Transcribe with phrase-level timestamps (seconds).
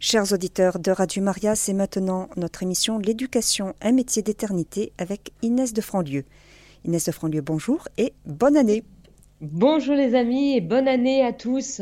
[0.00, 5.72] Chers auditeurs de Radio Maria, c'est maintenant notre émission L'éducation, un métier d'éternité avec Inès
[5.72, 6.24] de Franlieu.
[6.84, 8.82] Inès de Franlieu, bonjour et bonne année.
[9.40, 11.80] Bonjour les amis et bonne année à tous.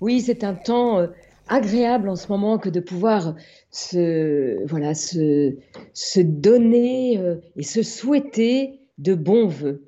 [0.00, 1.06] Oui, c'est un temps euh,
[1.46, 3.36] agréable en ce moment que de pouvoir
[3.70, 5.56] se, voilà, se,
[5.92, 9.84] se donner euh, et se souhaiter de bons voeux.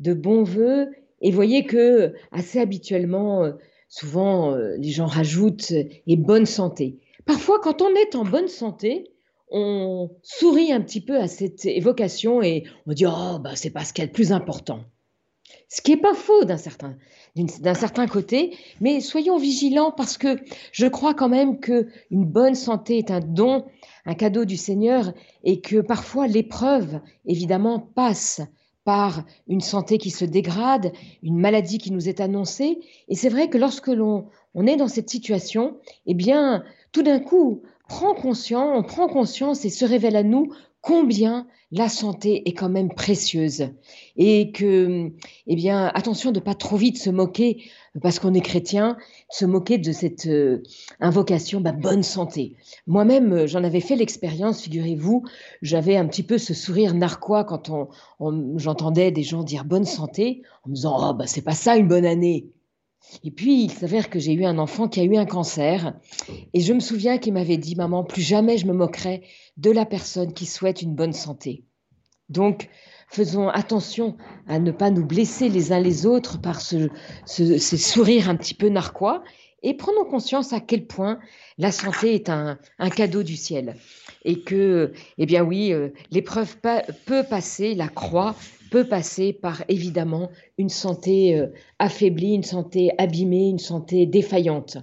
[0.00, 0.88] De bons voeux.
[1.20, 3.52] Et voyez que assez habituellement, euh,
[3.90, 7.01] souvent, les gens rajoutent et bonne santé.
[7.26, 9.12] Parfois, quand on est en bonne santé,
[9.50, 13.84] on sourit un petit peu à cette évocation et on dit oh bah c'est pas
[13.84, 14.80] ce qu'il y a de plus important.
[15.68, 16.96] Ce qui n'est pas faux d'un certain,
[17.36, 20.38] d'un certain côté, mais soyons vigilants parce que
[20.72, 23.66] je crois quand même que une bonne santé est un don,
[24.06, 25.12] un cadeau du Seigneur
[25.44, 28.40] et que parfois l'épreuve, évidemment, passe
[28.84, 32.80] par une santé qui se dégrade, une maladie qui nous est annoncée.
[33.08, 37.20] Et c'est vrai que lorsque l'on on est dans cette situation, eh bien, tout d'un
[37.20, 42.52] coup, prend conscience, on prend conscience et se révèle à nous combien la santé est
[42.52, 43.70] quand même précieuse
[44.16, 45.10] et que,
[45.46, 47.62] eh bien, attention de pas trop vite se moquer
[48.02, 48.98] parce qu'on est chrétien,
[49.30, 50.62] se moquer de cette euh,
[51.00, 52.56] invocation bah, bonne santé.
[52.86, 55.24] Moi-même, euh, j'en avais fait l'expérience, figurez-vous,
[55.62, 60.42] j'avais un petit peu ce sourire narquois quand on, j'entendais des gens dire bonne santé
[60.64, 62.48] en me disant oh bah c'est pas ça une bonne année.
[63.24, 65.94] Et puis, il s'avère que j'ai eu un enfant qui a eu un cancer.
[66.54, 69.22] Et je me souviens qu'il m'avait dit, maman, plus jamais je me moquerai
[69.56, 71.64] de la personne qui souhaite une bonne santé.
[72.28, 72.68] Donc,
[73.08, 76.88] faisons attention à ne pas nous blesser les uns les autres par ce,
[77.26, 79.22] ce, ces sourires un petit peu narquois
[79.62, 81.18] et prenons conscience à quel point
[81.58, 83.76] la santé est un, un cadeau du ciel
[84.24, 86.56] et que, eh bien oui, euh, l'épreuve
[87.06, 88.36] peut passer, la croix
[88.70, 94.78] peut passer par évidemment une santé euh, affaiblie, une santé abîmée, une santé défaillante.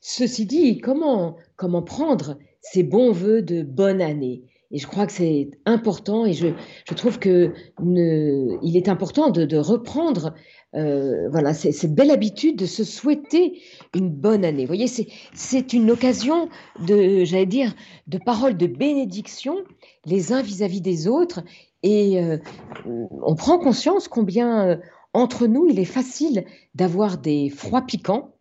[0.00, 4.42] Ceci dit, comment, comment prendre ces bons voeux de bonne année?
[4.74, 6.48] Et je crois que c'est important et je,
[6.94, 10.34] trouve que ne, il est important de, de reprendre
[10.74, 13.62] euh, voilà, cette belle habitude de se souhaiter
[13.94, 14.62] une bonne année.
[14.62, 14.88] Vous voyez,
[15.32, 16.48] c'est une occasion
[16.84, 17.72] de, j'allais dire,
[18.08, 19.58] de paroles de bénédiction
[20.06, 21.44] les uns vis-à-vis des autres
[21.84, 22.38] et euh,
[22.84, 24.76] on prend conscience combien euh,
[25.12, 28.34] entre nous il est facile d'avoir des froids piquants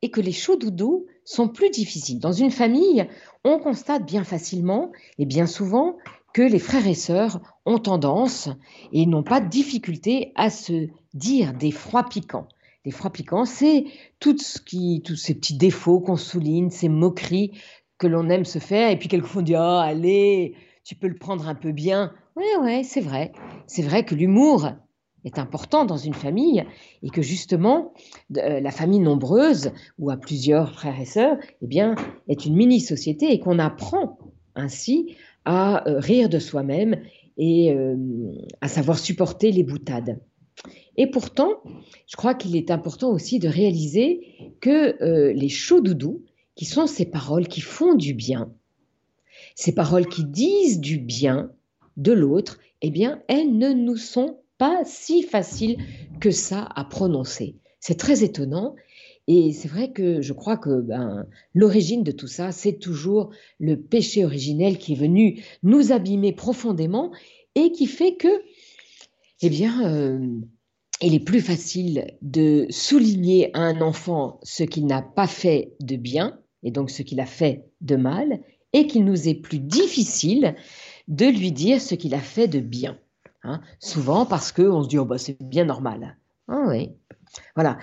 [0.00, 2.18] et que les chauds doudous sont plus difficiles.
[2.18, 3.06] Dans une famille,
[3.44, 5.96] on constate bien facilement et bien souvent
[6.32, 8.48] que les frères et sœurs ont tendance
[8.92, 12.48] et n'ont pas de difficulté à se dire des froids piquants.
[12.84, 13.86] Des froids piquants, c'est
[14.20, 17.52] tout ce qui, tous ces petits défauts qu'on souligne, ces moqueries
[17.98, 20.54] que l'on aime se faire, et puis quelquefois on dit oh allez,
[20.84, 22.12] tu peux le prendre un peu bien.
[22.36, 23.32] Oui, oui, c'est vrai.
[23.66, 24.72] C'est vrai que l'humour
[25.24, 26.64] est important dans une famille
[27.02, 27.92] et que justement
[28.36, 31.94] euh, la famille nombreuse ou à plusieurs frères et sœurs, eh bien,
[32.28, 34.18] est une mini société et qu'on apprend
[34.54, 37.00] ainsi à euh, rire de soi-même
[37.36, 37.96] et euh,
[38.60, 40.20] à savoir supporter les boutades.
[40.96, 41.62] Et pourtant,
[42.06, 46.22] je crois qu'il est important aussi de réaliser que les chauds doudous,
[46.54, 48.52] qui sont ces paroles qui font du bien,
[49.56, 51.50] ces paroles qui disent du bien
[51.96, 55.78] de l'autre, eh bien, elles ne nous sont pas si faciles
[56.20, 57.56] que ça à prononcer.
[57.80, 58.74] C'est très étonnant
[59.26, 63.80] et c'est vrai que je crois que ben, l'origine de tout ça, c'est toujours le
[63.80, 67.10] péché originel qui est venu nous abîmer profondément
[67.54, 68.28] et qui fait que,
[69.40, 70.40] eh bien, euh,
[71.00, 75.96] il est plus facile de souligner à un enfant ce qu'il n'a pas fait de
[75.96, 78.40] bien, et donc ce qu'il a fait de mal,
[78.72, 80.54] et qu'il nous est plus difficile
[81.08, 82.98] de lui dire ce qu'il a fait de bien.
[83.44, 83.60] Hein.
[83.78, 86.16] Souvent parce qu'on se dit, oh, bah, c'est bien normal.
[86.48, 86.90] Ah oui.
[87.56, 87.78] Voilà,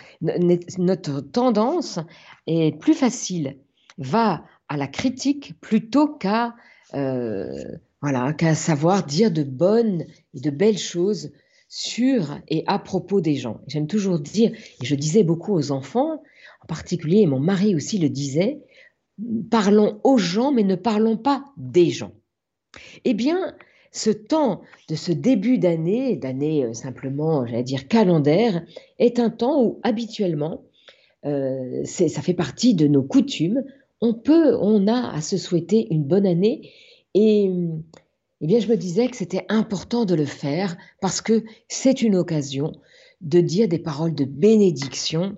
[0.77, 1.99] notre tendance
[2.47, 3.57] est plus facile,
[3.97, 6.55] va à la critique plutôt qu'à
[6.93, 7.63] euh,
[8.01, 11.31] voilà, qu'à savoir dire de bonnes et de belles choses
[11.67, 13.61] sur et à propos des gens.
[13.67, 14.51] J'aime toujours dire,
[14.81, 16.23] et je disais beaucoup aux enfants,
[16.61, 18.61] en particulier, et mon mari aussi le disait,
[19.49, 22.13] parlons aux gens, mais ne parlons pas des gens.
[23.05, 23.55] Eh bien,
[23.91, 28.63] ce temps de ce début d'année, d'année euh, simplement, j'allais dire calendaire,
[28.99, 30.63] est un temps où habituellement,
[31.25, 33.63] euh, ça fait partie de nos coutumes.
[33.99, 36.71] On peut, on a à se souhaiter une bonne année
[37.13, 37.51] et
[38.41, 42.15] eh bien, je me disais que c'était important de le faire parce que c'est une
[42.15, 42.73] occasion
[43.21, 45.37] de dire des paroles de bénédiction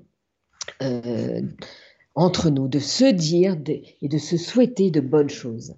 [0.81, 1.41] euh,
[2.15, 5.75] entre nous, de se dire et de se souhaiter de bonnes choses.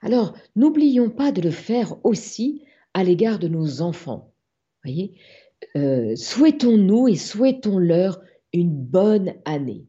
[0.00, 2.62] Alors, n'oublions pas de le faire aussi
[2.94, 4.32] à l'égard de nos enfants.
[4.82, 5.14] Voyez,
[5.76, 8.20] euh, souhaitons-nous et souhaitons-leur
[8.52, 9.86] une bonne année.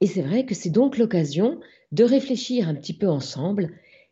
[0.00, 1.60] Et c'est vrai que c'est donc l'occasion
[1.92, 3.70] de réfléchir un petit peu ensemble,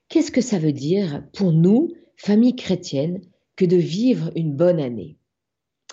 [0.09, 3.23] qu'est-ce que ça veut dire pour nous, famille chrétienne,
[3.57, 5.17] que de vivre une bonne année?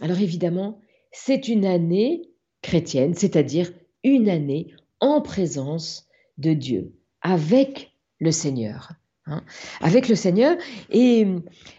[0.01, 0.79] Alors évidemment,
[1.11, 2.29] c'est une année
[2.61, 3.71] chrétienne, c'est-à-dire
[4.03, 6.07] une année en présence
[6.37, 8.91] de Dieu, avec le Seigneur.
[9.27, 9.43] Hein,
[9.81, 10.55] avec le Seigneur.
[10.91, 11.25] Et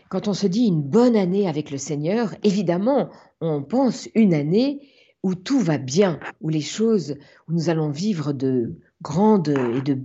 [0.09, 3.09] quand on se dit une bonne année avec le Seigneur, évidemment,
[3.41, 4.81] on pense une année
[5.23, 7.17] où tout va bien, où les choses,
[7.47, 9.99] où nous allons vivre de grandes et de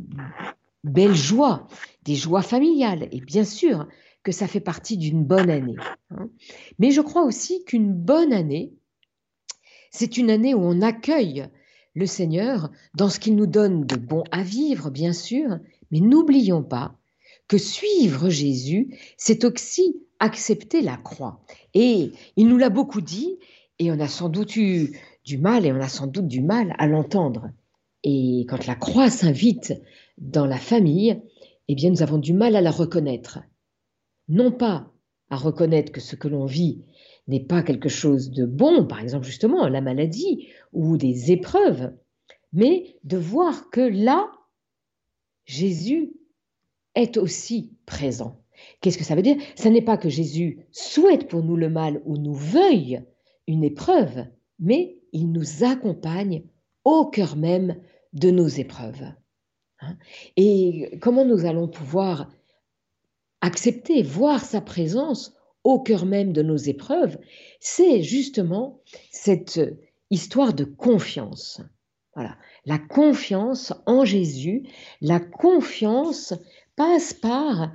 [0.84, 1.68] belles joies,
[2.04, 3.08] des joies familiales.
[3.12, 3.88] Et bien sûr
[4.22, 5.78] que ça fait partie d'une bonne année.
[6.12, 6.30] Hein.
[6.78, 8.72] Mais je crois aussi qu'une bonne année,
[9.90, 11.48] c'est une année où on accueille
[11.96, 15.58] le Seigneur dans ce qu'il nous donne de bon à vivre, bien sûr,
[15.90, 17.01] mais n'oublions pas
[17.52, 21.42] que suivre Jésus, c'est aussi accepter la croix.
[21.74, 23.40] Et il nous l'a beaucoup dit,
[23.78, 26.74] et on a sans doute eu du mal, et on a sans doute du mal
[26.78, 27.50] à l'entendre.
[28.06, 29.74] Et quand la croix s'invite
[30.18, 31.22] dans la famille,
[31.68, 33.40] eh bien nous avons du mal à la reconnaître.
[34.30, 34.90] Non pas
[35.30, 36.86] à reconnaître que ce que l'on vit
[37.28, 41.92] n'est pas quelque chose de bon, par exemple justement la maladie ou des épreuves,
[42.54, 44.32] mais de voir que là,
[45.44, 46.14] Jésus
[46.96, 48.42] est aussi présent.
[48.80, 49.38] Qu'est-ce que ça veut dire?
[49.56, 53.02] Ce n'est pas que Jésus souhaite pour nous le mal ou nous veuille
[53.48, 54.26] une épreuve,
[54.60, 56.44] mais il nous accompagne
[56.84, 57.78] au cœur même
[58.14, 59.04] de nos épreuves.
[59.80, 59.98] Hein?
[60.38, 62.30] Et comment nous allons pouvoir
[63.42, 67.18] accepter, voir sa présence au cœur même de nos épreuves,
[67.60, 69.60] c'est justement cette
[70.10, 71.62] histoire de confiance.
[72.16, 74.64] Voilà, la confiance en Jésus,
[75.00, 76.34] la confiance
[76.82, 77.72] passe par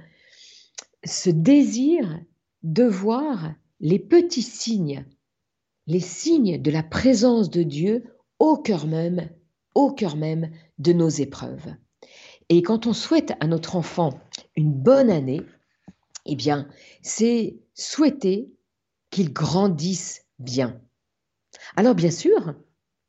[1.05, 2.19] ce désir
[2.65, 5.07] de voir les petits signes,
[5.87, 8.03] les signes de la présence de Dieu
[8.41, 9.31] au cœur même,
[9.77, 11.73] au cœur même de nos épreuves.
[12.49, 14.11] Et quand on souhaite à notre enfant
[14.57, 15.43] une bonne année,
[16.25, 16.69] eh bien,
[17.01, 18.53] c'est souhaiter
[19.11, 20.81] qu'il grandisse bien.
[21.77, 22.57] Alors bien sûr,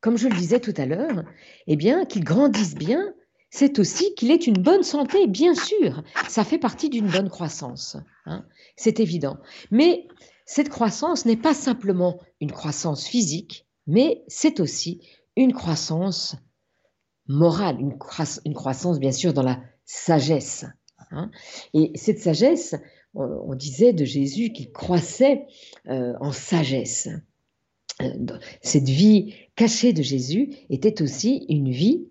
[0.00, 1.24] comme je le disais tout à l'heure,
[1.66, 3.12] eh bien, qu'il grandisse bien,
[3.50, 6.02] c'est aussi qu'il ait une bonne santé, bien sûr.
[6.28, 7.96] Ça fait partie d'une bonne croissance.
[8.26, 8.44] Hein.
[8.76, 9.38] c'est évident.
[9.70, 10.06] Mais
[10.44, 15.00] cette croissance n'est pas simplement une croissance physique, mais c'est aussi
[15.36, 16.36] une croissance
[17.26, 20.66] morale, une, croissance bien sûr dans la sagesse.
[21.10, 21.30] Hein.
[21.74, 22.74] Et cette sagesse,
[23.14, 25.46] on, disait de Jésus qu'il croissait
[25.88, 27.08] euh, en sagesse.
[28.00, 32.08] Euh, cette vie cachée de Jésus était aussi une vie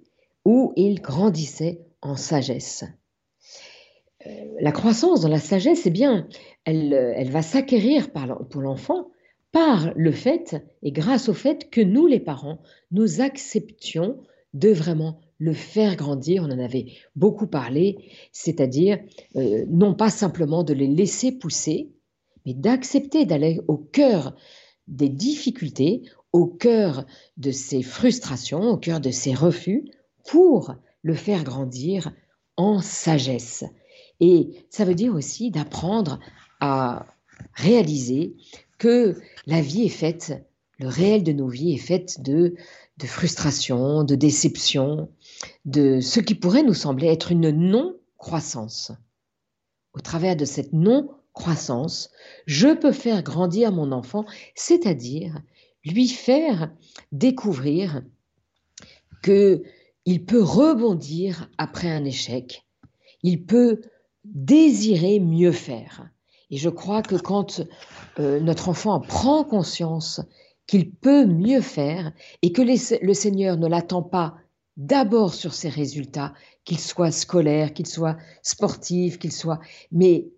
[0.48, 2.86] où il grandissait en sagesse.
[4.26, 4.30] Euh,
[4.62, 6.30] la croissance dans la sagesse, eh bien,
[6.64, 9.10] elle, elle va s'acquérir pour l'enfant
[9.52, 12.62] par le fait et grâce au fait que nous, les parents,
[12.92, 14.22] nous acceptions
[14.54, 17.98] de vraiment le faire grandir, on en avait beaucoup parlé,
[18.32, 19.00] c'est-à-dire
[19.36, 21.92] euh, non pas simplement de les laisser pousser,
[22.46, 24.34] mais d'accepter d'aller au cœur
[24.88, 27.06] des difficultés, au cœur
[27.36, 29.84] de ses frustrations, au cœur de ses refus,
[30.28, 32.12] pour le faire grandir
[32.58, 33.64] en sagesse.
[34.20, 36.20] Et ça veut dire aussi d'apprendre
[36.60, 37.08] à
[37.54, 38.36] réaliser
[38.78, 40.34] que la vie est faite,
[40.80, 42.56] le réel de nos vies est fait de,
[42.98, 45.10] de frustration, de déception,
[45.66, 48.92] de ce qui pourrait nous sembler être une non-croissance.
[49.94, 52.12] Au travers de cette non-croissance,
[52.46, 55.42] je peux faire grandir mon enfant, c'est-à-dire
[55.84, 56.72] lui faire
[57.12, 58.04] découvrir
[59.24, 59.64] que
[60.08, 62.66] il peut rebondir après un échec,
[63.24, 63.82] il peut
[64.24, 66.10] désirer mieux faire.
[66.50, 67.62] Et je crois que quand
[68.18, 70.22] euh, notre enfant prend conscience
[70.66, 74.38] qu'il peut mieux faire et que le Seigneur ne l'attend pas
[74.78, 76.34] d'abord sur ses résultats,
[76.64, 79.60] qu'ils soient scolaires, qu'ils soient sportifs, qu'ils soient,
[79.92, 80.30] mais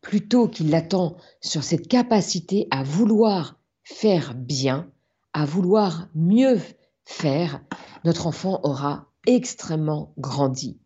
[0.00, 4.90] plutôt qu'il l'attend sur cette capacité à vouloir faire bien,
[5.32, 6.58] à vouloir mieux
[7.04, 7.62] faire,
[8.04, 10.78] notre enfant aura extrêmement grandi.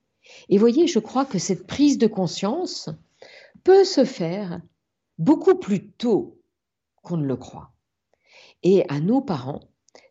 [0.49, 2.91] Et voyez, je crois que cette prise de conscience
[3.65, 4.61] peut se faire
[5.19, 6.41] beaucoup plus tôt
[7.03, 7.73] qu'on ne le croit.
[8.63, 9.61] Et à nos parents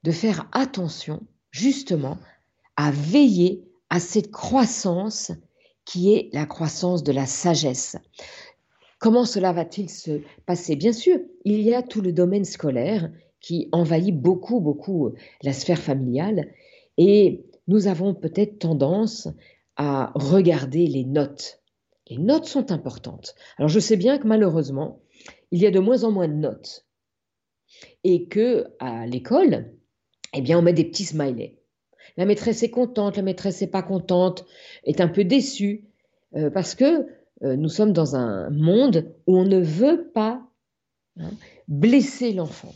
[0.04, 2.18] de faire attention justement
[2.76, 5.32] à veiller à cette croissance
[5.86, 7.96] qui est la croissance de la sagesse.
[9.00, 10.76] Comment cela va-t-il se passer?
[10.76, 15.14] Bien sûr, il y a tout le domaine scolaire qui envahit beaucoup, beaucoup
[15.44, 16.52] la sphère familiale
[16.98, 19.28] et nous avons peut-être tendance
[19.76, 21.62] à regarder les notes.
[22.08, 23.36] Les notes sont importantes.
[23.58, 25.02] Alors je sais bien que malheureusement,
[25.52, 26.86] il y a de moins en moins de notes
[28.04, 29.74] et que à l'école,
[30.34, 31.60] eh bien, on met des petits smileys.
[32.18, 34.46] La maîtresse est contente, la maîtresse n'est pas contente,
[34.84, 35.86] est un peu déçue,
[36.36, 37.08] euh, parce que
[37.44, 40.48] euh, nous sommes dans un monde où on ne veut pas
[41.18, 41.32] hein,
[41.68, 42.74] blesser l'enfant.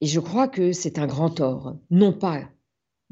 [0.00, 2.48] Et je crois que c'est un grand tort, non pas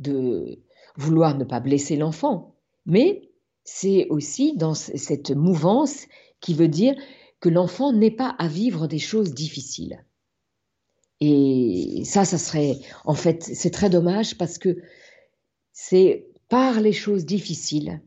[0.02, 0.58] de
[0.96, 3.30] vouloir ne pas blesser l'enfant, mais
[3.64, 6.06] c'est aussi dans cette mouvance
[6.40, 6.94] qui veut dire
[7.40, 10.04] que l'enfant n'est pas à vivre des choses difficiles.
[11.20, 14.78] Et ça, ça serait, en fait, c'est très dommage parce que
[15.72, 18.02] c'est par les choses difficiles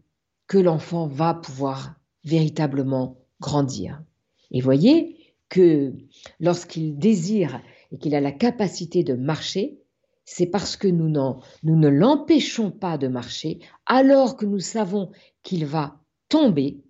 [0.48, 4.04] que l'enfant va pouvoir véritablement grandir.
[4.52, 5.94] Et voyez que
[6.40, 7.62] lorsqu'il désire
[7.92, 9.80] et qu'il a la capacité de marcher,
[10.26, 11.10] c'est parce que nous,
[11.64, 15.12] ne l'empêchons pas de marcher alors que nous savons
[15.44, 16.84] qu'il va tomber,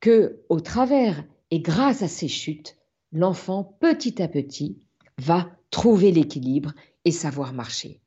[0.00, 2.76] que au travers et grâce à ces chutes,
[3.10, 4.78] l'enfant petit à petit
[5.18, 6.72] va trouver l'équilibre
[7.04, 8.00] et savoir marcher.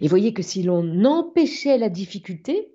[0.00, 2.72] Et voyez que si l'on empêchait la difficulté,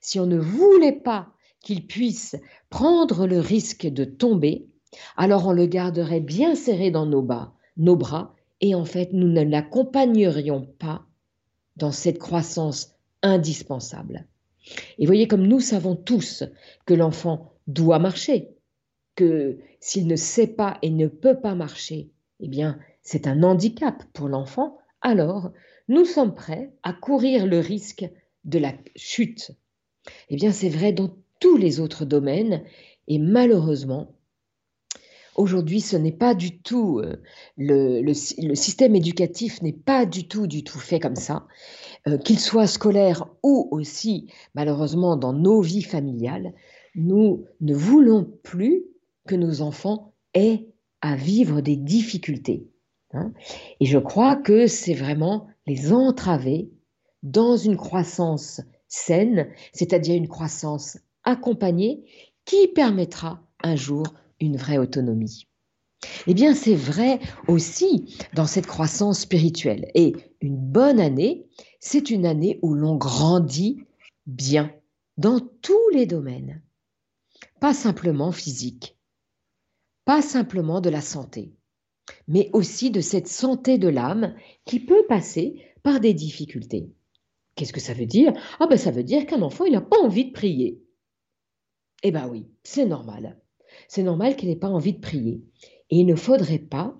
[0.00, 2.36] si on ne voulait pas qu'il puisse
[2.70, 4.68] prendre le risque de tomber,
[5.16, 9.28] alors on le garderait bien serré dans nos bas, nos bras, et en fait nous
[9.28, 11.04] ne l'accompagnerions pas
[11.76, 14.26] dans cette croissance indispensable.
[14.96, 16.44] Et voyez comme nous savons tous
[16.86, 18.56] que l'enfant doit marcher,
[19.16, 24.02] que s'il ne sait pas et ne peut pas marcher, eh bien c'est un handicap
[24.14, 25.52] pour l'enfant, alors
[25.88, 28.08] nous sommes prêts à courir le risque
[28.44, 29.50] de la chute.
[30.30, 32.64] Eh bien c'est vrai dans tous les autres domaines
[33.08, 34.14] et malheureusement,
[35.36, 37.16] Aujourd'hui, ce n'est pas du tout, euh,
[37.56, 38.12] le,
[38.54, 41.46] système éducatif n'est pas du tout, du tout fait comme ça,
[42.06, 46.52] euh, qu'il soit scolaire ou aussi, malheureusement, dans nos vies familiales,
[46.94, 48.84] nous ne voulons plus
[49.26, 50.68] que nos enfants aient
[51.00, 52.68] à vivre des difficultés.
[53.12, 53.32] Hein.
[53.80, 56.70] Et je crois que c'est vraiment les entraver
[57.22, 62.04] dans une croissance saine, c'est-à-dire une croissance accompagnée
[62.44, 64.04] qui permettra un jour
[64.40, 65.46] une vraie autonomie.
[66.26, 69.90] Eh bien, c'est vrai aussi dans cette croissance spirituelle.
[69.94, 71.46] Et une bonne année,
[71.80, 73.84] c'est une année où l'on grandit
[74.26, 74.74] bien
[75.16, 76.62] dans tous les domaines.
[77.60, 78.96] Pas simplement physique,
[80.04, 81.54] pas simplement de la santé,
[82.28, 86.90] mais aussi de cette santé de l'âme qui peut passer par des difficultés.
[87.54, 88.32] Qu'est-ce que ça veut dire?
[88.58, 90.82] Ah ben ça veut dire qu'un enfant, il n'a pas envie de prier.
[92.02, 93.38] Eh ben oui, c'est normal
[93.88, 95.42] c'est normal qu'il n'ait pas envie de prier.
[95.90, 96.94] Et il ne faudrait pas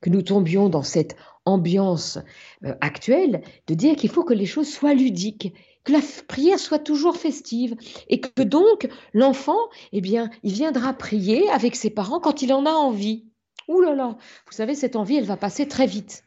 [0.00, 2.18] que nous tombions dans cette ambiance
[2.64, 5.54] euh, actuelle de dire qu'il faut que les choses soient ludiques,
[5.84, 7.76] que la prière soit toujours festive
[8.08, 9.58] et que donc l'enfant,
[9.92, 13.24] eh bien, il viendra prier avec ses parents quand il en a envie.
[13.68, 16.24] Ouh là là, vous savez, cette envie, elle va passer très vite.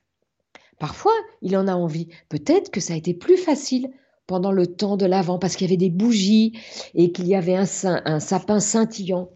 [0.80, 2.08] Parfois, il en a envie.
[2.30, 3.90] Peut-être que ça a été plus facile
[4.28, 6.58] pendant le temps de l'Avent parce qu'il y avait des bougies
[6.96, 9.30] et qu'il y avait un, un sapin scintillant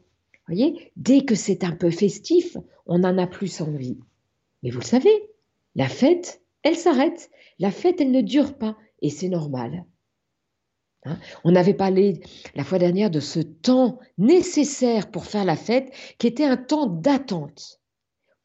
[0.48, 3.98] voyez, dès que c'est un peu festif, on en a plus envie.
[4.62, 5.30] Mais vous le savez,
[5.76, 7.30] la fête, elle s'arrête.
[7.60, 8.78] La fête, elle ne dure pas.
[9.02, 9.86] Et c'est normal.
[11.06, 11.20] Hein?
[11.44, 12.22] on avait parlé
[12.56, 16.88] la fois dernière de ce temps nécessaire pour faire la fête, qui était un temps
[16.88, 17.82] d'attente,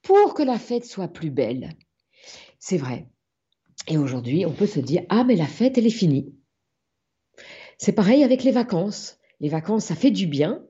[0.03, 1.77] pour que la fête soit plus belle.
[2.59, 3.07] C'est vrai.
[3.87, 6.35] Et aujourd'hui, on peut se dire, ah mais la fête, elle est finie.
[7.79, 9.19] C'est pareil avec les vacances.
[9.41, 10.65] Les vacances, ça fait du bien,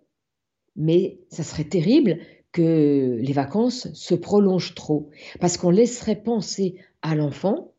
[0.79, 2.19] mais ça serait terrible
[2.53, 7.75] que les vacances se prolongent trop, parce qu'on laisserait penser à l'enfant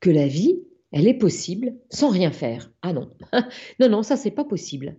[0.00, 0.58] que la vie,
[0.90, 2.72] elle est possible sans rien faire.
[2.82, 3.10] Ah non,
[3.80, 4.96] non, non, ça c'est pas possible.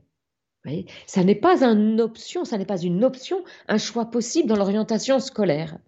[1.08, 5.20] Ça n'est pas une option, ça n'est pas une option, un choix possible dans l'orientation
[5.20, 5.80] scolaire.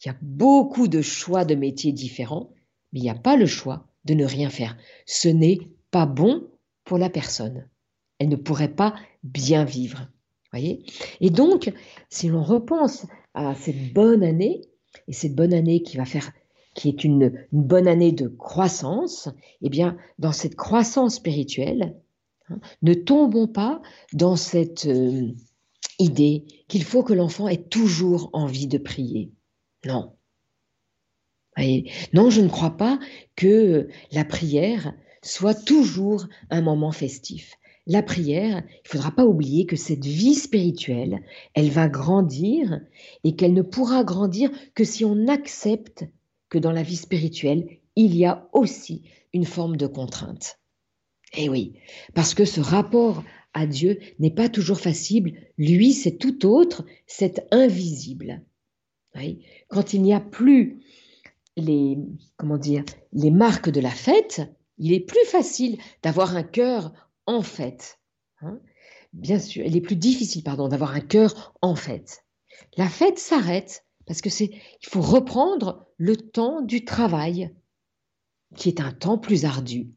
[0.00, 2.52] Il y a beaucoup de choix de métiers différents,
[2.92, 4.76] mais il n'y a pas le choix de ne rien faire.
[5.06, 5.58] Ce n'est
[5.90, 6.50] pas bon
[6.84, 7.68] pour la personne.
[8.18, 10.08] Elle ne pourrait pas bien vivre
[10.56, 11.72] et donc,
[12.08, 14.62] si l'on repense à cette bonne année,
[15.08, 16.32] et cette bonne année qui va faire
[16.74, 19.28] qui est une, bonne année de croissance,
[19.62, 21.96] eh bien, dans cette croissance spirituelle,
[22.48, 23.80] hein, ne tombons pas
[24.12, 25.28] dans cette euh,
[26.00, 29.30] idée qu'il faut que l'enfant ait toujours envie de prier.
[29.86, 30.14] Non.
[32.12, 32.98] non, je ne crois pas
[33.36, 37.56] que la prière soit toujours un moment festif
[37.86, 41.22] la prière, il ne faudra pas oublier que cette vie spirituelle,
[41.52, 42.80] elle va grandir
[43.24, 46.04] et qu'elle ne pourra grandir que si on accepte
[46.48, 50.58] que dans la vie spirituelle, il y a aussi une forme de contrainte.
[51.36, 51.74] Eh oui,
[52.14, 53.22] parce que ce rapport
[53.52, 55.36] à Dieu n'est pas toujours facile.
[55.58, 58.42] Lui, c'est tout autre, c'est invisible.
[59.68, 60.80] Quand il n'y a plus
[61.56, 61.98] les,
[62.36, 64.42] comment dire, les marques de la fête,
[64.78, 66.92] Il est plus facile d'avoir un cœur
[67.26, 67.98] en fait.
[68.40, 68.60] Hein.
[69.12, 72.24] Bien sûr, il est plus difficile, pardon, d'avoir un cœur en fait.
[72.76, 77.54] La fête s'arrête parce que c'est, il faut reprendre le temps du travail,
[78.54, 79.90] qui est un temps plus ardu.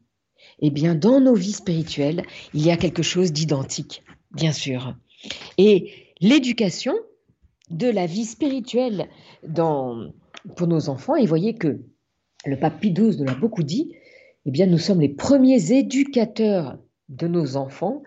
[0.60, 2.22] Eh bien, dans nos vies spirituelles,
[2.54, 4.96] il y a quelque chose d'identique, bien sûr.
[5.58, 6.94] Et l'éducation
[7.70, 9.08] de la vie spirituelle
[10.56, 11.80] pour nos enfants, et voyez que
[12.46, 13.94] le pape Pie XII nous l'a beaucoup dit,
[14.46, 18.02] eh bien, nous sommes les premiers éducateurs de nos enfants.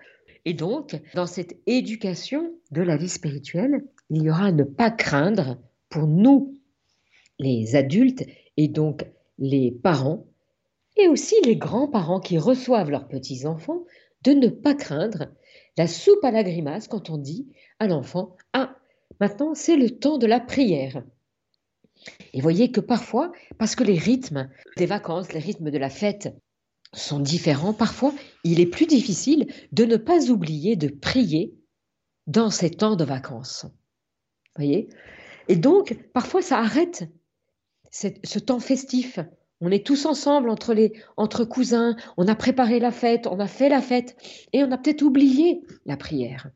[0.45, 4.91] Et donc, dans cette éducation de la vie spirituelle, il y aura à ne pas
[4.91, 5.57] craindre
[5.89, 6.57] pour nous,
[7.39, 8.23] les adultes,
[8.57, 9.05] et donc
[9.37, 10.25] les parents,
[10.97, 13.85] et aussi les grands-parents qui reçoivent leurs petits-enfants,
[14.23, 15.27] de ne pas craindre
[15.77, 17.47] la soupe à la grimace quand on dit
[17.79, 18.75] à l'enfant Ah,
[19.19, 21.03] maintenant c'est le temps de la prière.
[22.33, 26.35] Et voyez que parfois, parce que les rythmes des vacances, les rythmes de la fête
[26.93, 31.55] sont différents, parfois il est plus difficile de ne pas oublier de prier
[32.27, 33.65] dans ces temps de vacances.
[34.55, 34.89] Voyez?
[35.47, 37.09] Et donc, parfois ça arrête
[37.91, 39.19] ce temps festif.
[39.59, 43.47] On est tous ensemble entre, les, entre cousins, on a préparé la fête, on a
[43.47, 44.15] fait la fête,
[44.53, 46.49] et on a peut-être oublié la prière.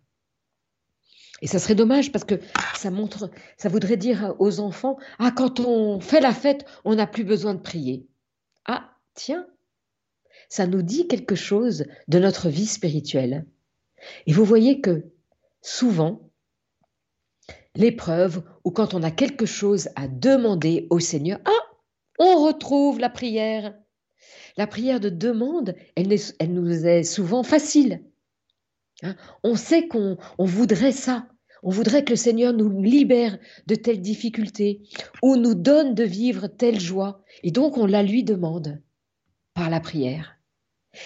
[1.42, 2.40] Et ça serait dommage parce que
[2.74, 7.06] ça montre, ça voudrait dire aux enfants, ah, quand on fait la fête, on n'a
[7.06, 8.08] plus besoin de prier.
[8.66, 9.46] Ah, tiens,
[10.50, 13.46] ça nous dit quelque chose de notre vie spirituelle.
[14.28, 15.06] Et vous voyez que
[15.62, 16.30] souvent,
[17.76, 21.78] l'épreuve ou quand on a quelque chose à demander au Seigneur, ah,
[22.20, 23.74] on retrouve la prière.
[24.58, 26.08] La prière de demande, elle,
[26.54, 28.04] nous est souvent facile.
[29.04, 31.28] Hein, on sait qu'on voudrait ça.
[31.64, 34.84] On voudrait que le Seigneur nous libère de telles difficultés
[35.22, 37.24] ou nous donne de vivre telle joie.
[37.44, 38.82] Et donc on la lui demande
[39.54, 40.35] par la prière.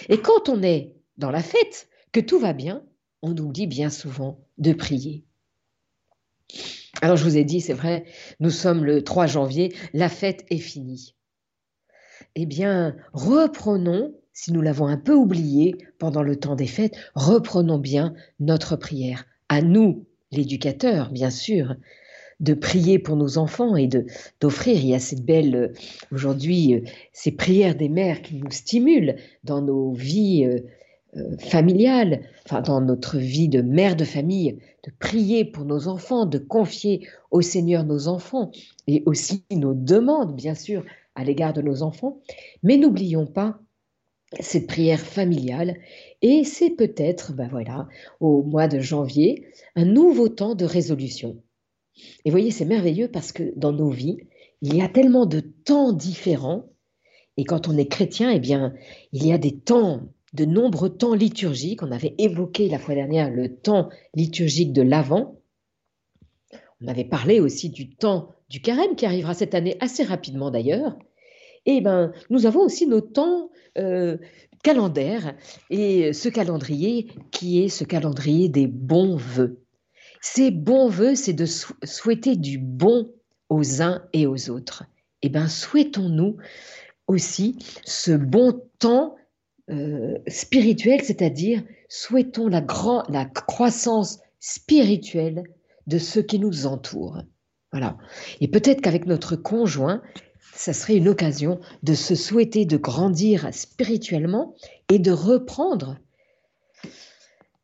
[0.10, 2.84] Et quand on est dans la fête, que tout va bien,
[3.22, 5.25] on oublie bien souvent de prier.
[7.02, 8.06] Alors je vous ai dit, c'est vrai,
[8.39, 11.15] nous sommes le 3 janvier, la fête est finie.
[12.36, 17.78] Eh bien, reprenons si nous l'avons un peu oublié pendant le temps des fêtes, reprenons
[17.78, 19.25] bien notre prière.
[19.49, 21.75] À nous, l'éducateur, bien sûr,
[22.39, 24.06] de prier pour nos enfants et de
[24.39, 24.78] d'offrir.
[24.78, 25.73] Il y a cette belle euh,
[26.12, 26.82] aujourd'hui euh,
[27.13, 33.17] ces prières des mères qui nous stimulent dans nos vies euh, familiales, enfin dans notre
[33.17, 38.08] vie de mère de famille, de prier pour nos enfants, de confier au Seigneur nos
[38.08, 38.52] enfants
[38.88, 42.21] et aussi nos demandes, bien sûr, à l'égard de nos enfants.
[42.62, 43.60] Mais n'oublions pas
[44.39, 45.78] cette prière familiale
[46.21, 47.88] et c'est peut-être, ben voilà,
[48.19, 51.41] au mois de janvier, un nouveau temps de résolution.
[52.26, 54.18] Et voyez, c'est merveilleux parce que dans nos vies,
[54.62, 56.66] il y a tellement de temps différents
[57.40, 58.74] et quand on est chrétien, eh bien,
[59.14, 60.02] il y a des temps,
[60.34, 61.82] de nombreux temps liturgiques.
[61.82, 65.40] On avait évoqué la fois dernière le temps liturgique de l'Avent.
[66.82, 71.00] On avait parlé aussi du temps du carême qui arrivera cette année assez rapidement d'ailleurs.
[71.66, 74.18] Et eh ben, nous avons aussi nos temps euh,
[74.62, 75.34] calendaires
[75.70, 79.59] et ce calendrier qui est ce calendrier des bons voeux.
[80.21, 83.12] Ces bons voeux, c'est de souhaiter du bon
[83.49, 84.84] aux uns et aux autres.
[85.21, 86.38] Eh bien, souhaitons-nous
[87.08, 89.15] aussi ce bon temps
[89.69, 95.43] euh, spirituel, c'est-à-dire souhaitons la, grand, la croissance spirituelle
[95.88, 97.21] de ceux qui nous entourent.
[97.71, 97.97] Voilà.
[98.41, 100.01] Et peut-être qu'avec notre conjoint,
[100.53, 104.55] ça serait une occasion de se souhaiter de grandir spirituellement
[104.91, 105.97] et de reprendre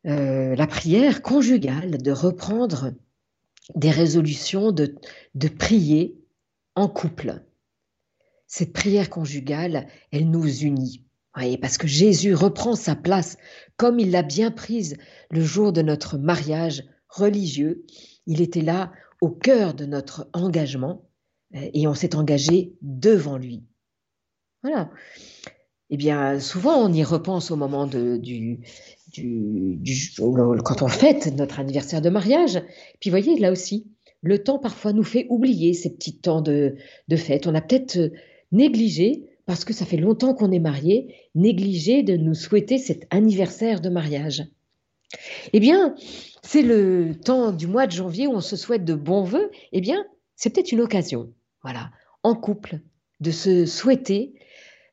[0.06, 2.92] la prière conjugale, de reprendre
[3.74, 4.94] des résolutions, de,
[5.58, 6.16] prier
[6.74, 7.42] en couple.
[8.46, 11.04] Cette prière conjugale, elle nous unit.
[11.34, 13.36] Voyez, parce que Jésus reprend sa place
[13.76, 14.96] comme il l'a bien prise
[15.30, 17.84] le jour de notre mariage religieux.
[18.26, 21.04] Il était là au cœur de notre engagement
[21.52, 23.64] et on s'est engagé devant lui.
[24.62, 24.90] Voilà.
[25.90, 28.60] Eh bien, souvent, on y repense au moment du,
[30.64, 32.62] quand on fête notre anniversaire de mariage.
[33.00, 33.86] Puis, voyez, là aussi,
[34.22, 36.76] le temps parfois nous fait oublier ces petits temps de,
[37.08, 37.46] de fête.
[37.46, 38.10] On a peut-être euh,
[38.52, 43.80] négligé, parce que ça fait longtemps qu'on est marié, négligé de nous souhaiter cet anniversaire
[43.80, 44.44] de mariage.
[45.52, 45.94] Eh bien,
[46.42, 49.50] c'est le temps du mois de janvier où on se souhaite de bons voeux.
[49.72, 51.32] Eh bien, c'est peut-être une occasion
[51.66, 51.90] voilà,
[52.22, 52.78] en couple,
[53.18, 54.34] de se souhaiter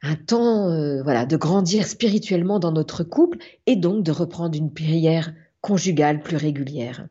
[0.04, 4.72] un temps euh, voilà, de grandir spirituellement dans notre couple et donc de reprendre une
[4.72, 7.08] prière conjugale plus régulière.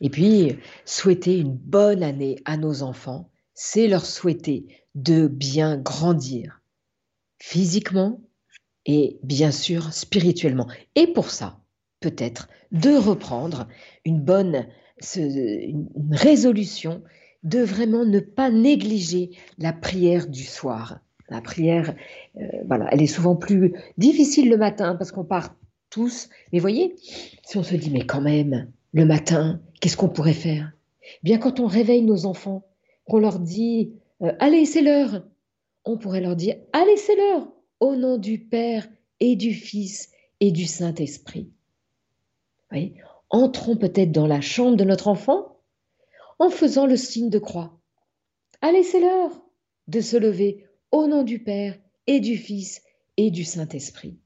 [0.00, 6.62] Et puis, souhaiter une bonne année à nos enfants, c'est leur souhaiter de bien grandir
[7.38, 8.20] physiquement
[8.86, 10.68] et bien sûr spirituellement.
[10.94, 11.60] Et pour ça,
[11.98, 13.66] peut-être de reprendre
[14.04, 14.66] une bonne
[16.10, 17.02] résolution
[17.42, 21.00] de vraiment ne pas négliger la prière du soir.
[21.28, 21.94] La prière,
[22.36, 25.54] euh, voilà, elle est souvent plus difficile le matin parce qu'on part
[25.88, 26.28] tous.
[26.52, 26.96] Mais voyez,
[27.44, 30.72] si on se dit, mais quand même, le matin, qu'est-ce qu'on pourrait faire?
[31.22, 32.64] Bien quand on réveille nos enfants,
[33.04, 35.22] qu'on leur dit, euh, allez, c'est l'heure,
[35.84, 37.48] on pourrait leur dire, allez, c'est l'heure,
[37.80, 38.86] au nom du Père
[39.20, 41.50] et du Fils et du Saint-Esprit.
[43.30, 45.59] Entrons peut-être dans la chambre de notre enfant
[46.40, 47.80] en faisant le signe de croix.
[48.62, 49.30] Allez, c'est l'heure
[49.86, 52.82] de se lever au nom du Père et du Fils
[53.16, 54.18] et du Saint-Esprit.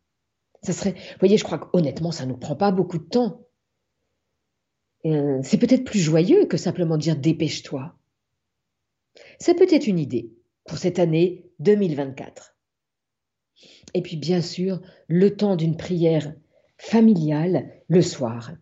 [0.62, 3.46] Ça serait, voyez, je crois qu'honnêtement, ça ne nous prend pas beaucoup de temps.
[5.04, 7.94] Euh, c'est peut-être plus joyeux que simplement dire dépêche-toi.
[9.38, 10.32] C'est peut-être une idée
[10.64, 12.56] pour cette année 2024.
[13.92, 16.32] Et puis bien sûr, le temps d'une prière
[16.78, 18.52] familiale le soir.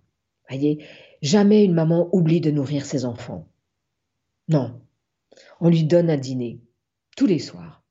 [0.49, 0.85] Voyez,
[1.23, 3.49] jamais une maman oublie de nourrir ses enfants.
[4.49, 4.81] Non,
[5.61, 6.61] on lui donne un dîner
[7.17, 7.83] tous les soirs.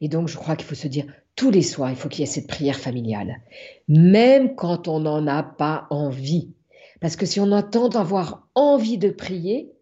[0.00, 1.06] Et donc je crois qu'il faut se dire
[1.36, 3.40] tous les soirs, il faut qu'il y ait cette prière familiale,
[3.88, 6.52] même quand on n'en a pas envie.
[7.00, 9.72] Parce que si on attend d'avoir envie de prier,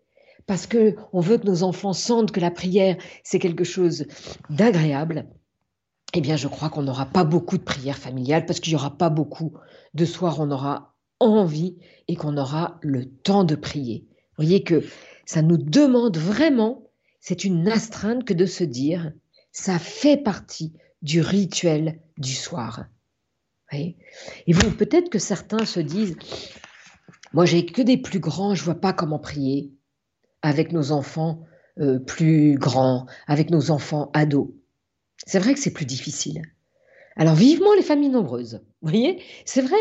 [0.47, 4.07] parce que on veut que nos enfants sentent que la prière c'est quelque chose
[4.49, 5.27] d'agréable,
[6.15, 8.97] eh bien je crois qu'on n'aura pas beaucoup de prières familiales parce qu'il n'y aura
[8.97, 9.53] pas beaucoup
[9.95, 10.90] de soirs on aura
[11.21, 11.77] envie
[12.09, 14.07] et qu'on aura le temps de prier.
[14.37, 14.83] Vous voyez que
[15.27, 16.83] ça nous demande vraiment,
[17.21, 19.13] c'est une astreinte que de se dire,
[19.53, 22.87] ça fait partie du rituel du soir.
[23.73, 23.97] Et
[24.49, 26.17] vous, peut-être que certains se disent,
[27.33, 29.73] moi j'ai que des plus grands, je vois pas comment prier
[30.43, 31.45] avec nos enfants
[31.79, 34.49] euh, plus grands, avec nos enfants ados.
[35.27, 36.43] C'est vrai que c'est plus difficile.
[37.17, 38.61] Alors vivement les familles nombreuses.
[38.83, 39.79] Vous voyez, c'est vrai.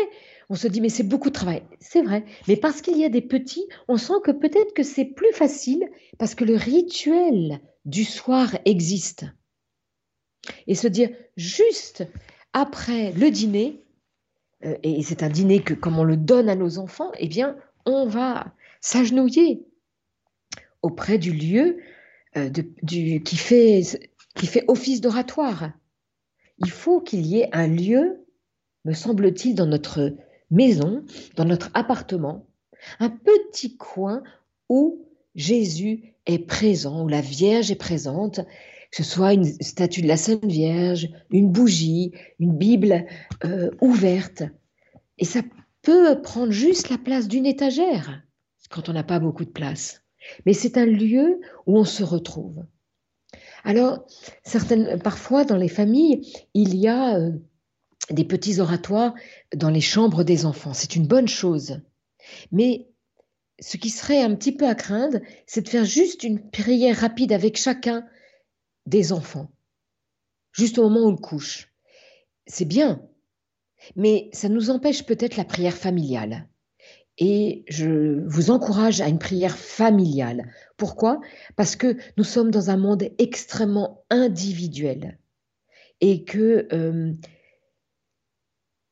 [0.50, 1.62] On se dit mais c'est beaucoup de travail.
[1.78, 2.24] C'est vrai.
[2.48, 5.88] Mais parce qu'il y a des petits, on sent que peut-être que c'est plus facile
[6.18, 9.26] parce que le rituel du soir existe.
[10.66, 12.04] Et se dire juste
[12.52, 13.84] après le dîner,
[14.64, 17.56] euh, et c'est un dîner que comme on le donne à nos enfants, eh bien
[17.86, 19.64] on va s'agenouiller
[20.82, 21.78] auprès du lieu
[22.36, 22.50] euh,
[22.82, 25.70] du, qui, fait, qui fait office d'oratoire.
[26.58, 28.26] Il faut qu'il y ait un lieu,
[28.84, 30.12] me semble-t-il, dans notre
[30.50, 31.04] maison,
[31.36, 32.46] dans notre appartement,
[32.98, 34.22] un petit coin
[34.68, 38.40] où Jésus est présent, où la Vierge est présente,
[38.90, 43.06] que ce soit une statue de la Sainte Vierge, une bougie, une Bible
[43.44, 44.42] euh, ouverte.
[45.18, 45.42] Et ça
[45.82, 48.22] peut prendre juste la place d'une étagère
[48.70, 50.02] quand on n'a pas beaucoup de place
[50.46, 52.64] mais c'est un lieu où on se retrouve.
[53.64, 54.06] Alors,
[54.42, 56.22] certaines, parfois dans les familles,
[56.54, 57.32] il y a euh,
[58.08, 59.14] des petits oratoires
[59.54, 60.74] dans les chambres des enfants.
[60.74, 61.80] C'est une bonne chose.
[62.50, 62.88] Mais
[63.60, 67.32] ce qui serait un petit peu à craindre, c'est de faire juste une prière rapide
[67.32, 68.06] avec chacun
[68.86, 69.50] des enfants,
[70.52, 71.72] juste au moment où on couche.
[72.46, 73.02] C'est bien,
[73.96, 76.48] mais ça nous empêche peut-être la prière familiale.
[77.18, 80.50] Et je vous encourage à une prière familiale.
[80.78, 81.20] Pourquoi?
[81.54, 85.18] Parce que nous sommes dans un monde extrêmement individuel
[86.00, 87.12] et que euh,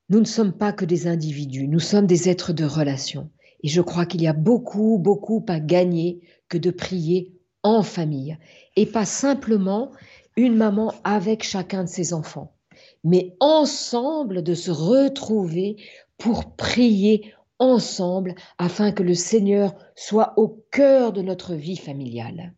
[0.08, 3.30] nous ne sommes pas que des individus, nous sommes des êtres de relation.
[3.62, 8.38] Et je crois qu'il y a beaucoup, beaucoup à gagner que de prier en famille
[8.76, 9.90] et pas simplement
[10.36, 12.54] une maman avec chacun de ses enfants,
[13.02, 15.76] mais ensemble de se retrouver
[16.16, 22.54] pour prier ensemble afin que le Seigneur soit au cœur de notre vie familiale,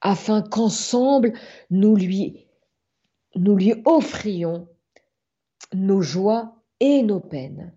[0.00, 1.32] afin qu'ensemble
[1.70, 2.46] nous lui,
[3.36, 4.68] nous lui offrions
[5.72, 7.72] nos joies et nos peines.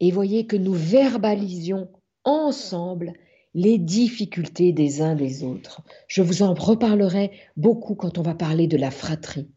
[0.00, 1.88] Et voyez que nous verbalisions
[2.24, 3.14] ensemble
[3.54, 5.82] les difficultés des uns des autres.
[6.08, 9.48] Je vous en reparlerai beaucoup quand on va parler de la fratrie.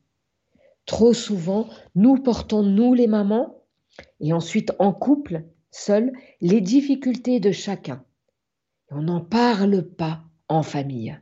[0.85, 3.61] Trop souvent, nous portons, nous les mamans,
[4.21, 8.03] et ensuite en couple, seules les difficultés de chacun.
[8.89, 11.19] on n'en parle pas en famille.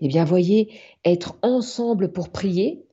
[0.00, 2.86] Eh bien, voyez, être ensemble pour prier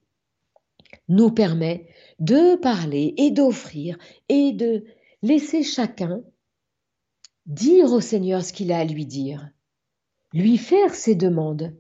[1.10, 1.88] nous permet
[2.24, 3.98] de parler et d'offrir
[4.30, 4.86] et de
[5.24, 6.24] laisser chacun
[7.46, 9.50] dire au Seigneur ce qu'il a à lui dire,
[10.32, 11.76] lui faire ses demandes.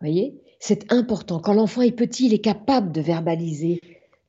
[0.00, 1.40] Voyez, c'est important.
[1.40, 3.82] Quand l'enfant est petit, il est capable de verbaliser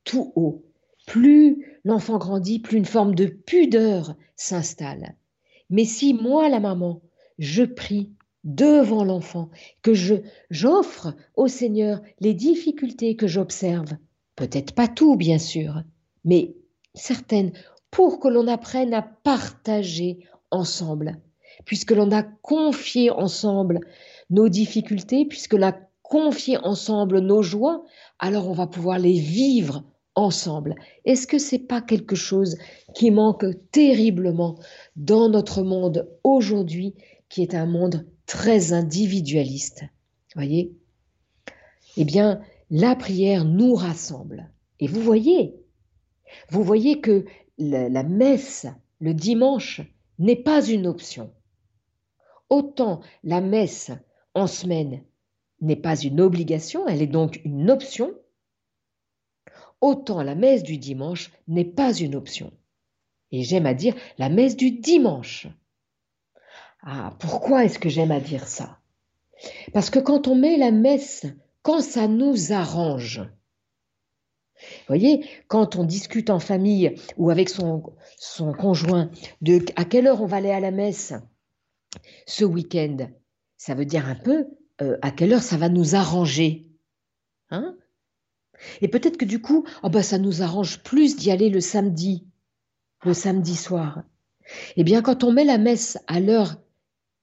[0.04, 0.66] tout haut.
[1.06, 5.16] Plus l'enfant grandit, plus une forme de pudeur s'installe.
[5.70, 7.00] Mais si moi, la maman,
[7.38, 8.12] je prie
[8.44, 9.50] devant l'enfant,
[9.80, 10.16] que je
[10.50, 13.96] j'offre au Seigneur les difficultés que j'observe,
[14.36, 15.82] peut-être pas tout bien sûr,
[16.24, 16.54] mais
[16.94, 17.52] certaines
[17.90, 21.18] pour que l'on apprenne à partager ensemble,
[21.64, 23.80] puisque l'on a confié ensemble
[24.30, 27.84] nos difficultés, puisque l'on a confié ensemble nos joies,
[28.18, 29.82] alors on va pouvoir les vivre
[30.14, 30.74] ensemble.
[31.04, 32.56] Est-ce que c'est pas quelque chose
[32.94, 34.56] qui manque terriblement
[34.96, 36.94] dans notre monde aujourd'hui,
[37.28, 39.84] qui est un monde très individualiste?
[40.34, 40.72] Voyez?
[41.96, 44.50] Eh bien, la prière nous rassemble.
[44.80, 45.54] Et vous voyez,
[46.50, 47.24] vous voyez que
[47.58, 48.66] la messe
[49.00, 49.80] le dimanche
[50.18, 51.32] n'est pas une option.
[52.48, 53.90] Autant la messe
[54.34, 55.02] en semaine
[55.60, 58.14] n'est pas une obligation, elle est donc une option,
[59.80, 62.52] autant la messe du dimanche n'est pas une option.
[63.32, 65.48] Et j'aime à dire la messe du dimanche.
[66.82, 68.78] Ah, pourquoi est-ce que j'aime à dire ça?
[69.72, 71.26] Parce que quand on met la messe,
[71.66, 73.22] quand ça nous arrange,
[74.54, 77.82] vous voyez, quand on discute en famille ou avec son,
[78.56, 81.12] conjoint de à quelle heure on va aller à la messe
[82.24, 83.08] ce week-end,
[83.56, 84.46] ça veut dire un peu
[84.80, 86.68] euh, à quelle heure ça va nous arranger.
[87.50, 87.76] Hein?
[88.80, 92.28] Et peut-être que du coup, oh ben, ça nous arrange plus d'y aller le samedi,
[93.04, 94.04] le samedi soir.
[94.76, 96.62] Eh bien, quand on met la messe à l'heure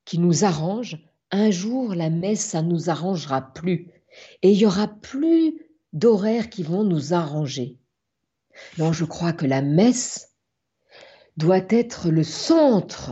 [0.04, 0.98] qui nous arrange,
[1.32, 4.03] un jour, la messe, ça nous arrangera plus.
[4.42, 5.60] Et il y aura plus
[5.94, 7.78] d'horaires qui vont nous arranger.
[8.78, 10.34] Non, je crois que la messe
[11.38, 13.12] doit être le centre,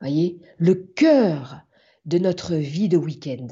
[0.00, 1.60] voyez, le cœur
[2.04, 3.48] de notre vie de week-end.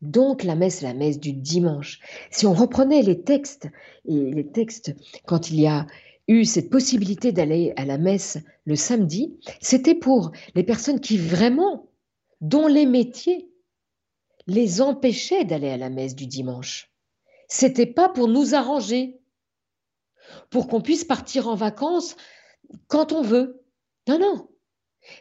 [0.00, 2.00] Donc la messe, la messe du dimanche.
[2.30, 3.68] Si on reprenait les textes,
[4.04, 4.94] et les textes,
[5.26, 5.86] quand il y a
[6.28, 11.88] eu cette possibilité d'aller à la messe le samedi, c'était pour les personnes qui vraiment,
[12.40, 13.50] dont les métiers
[14.48, 16.92] les empêchaient d'aller à la messe du dimanche.
[17.48, 19.20] C'était pas pour nous arranger,
[20.50, 22.16] pour qu'on puisse partir en vacances
[22.88, 23.64] quand on veut.
[24.08, 24.48] Non, non.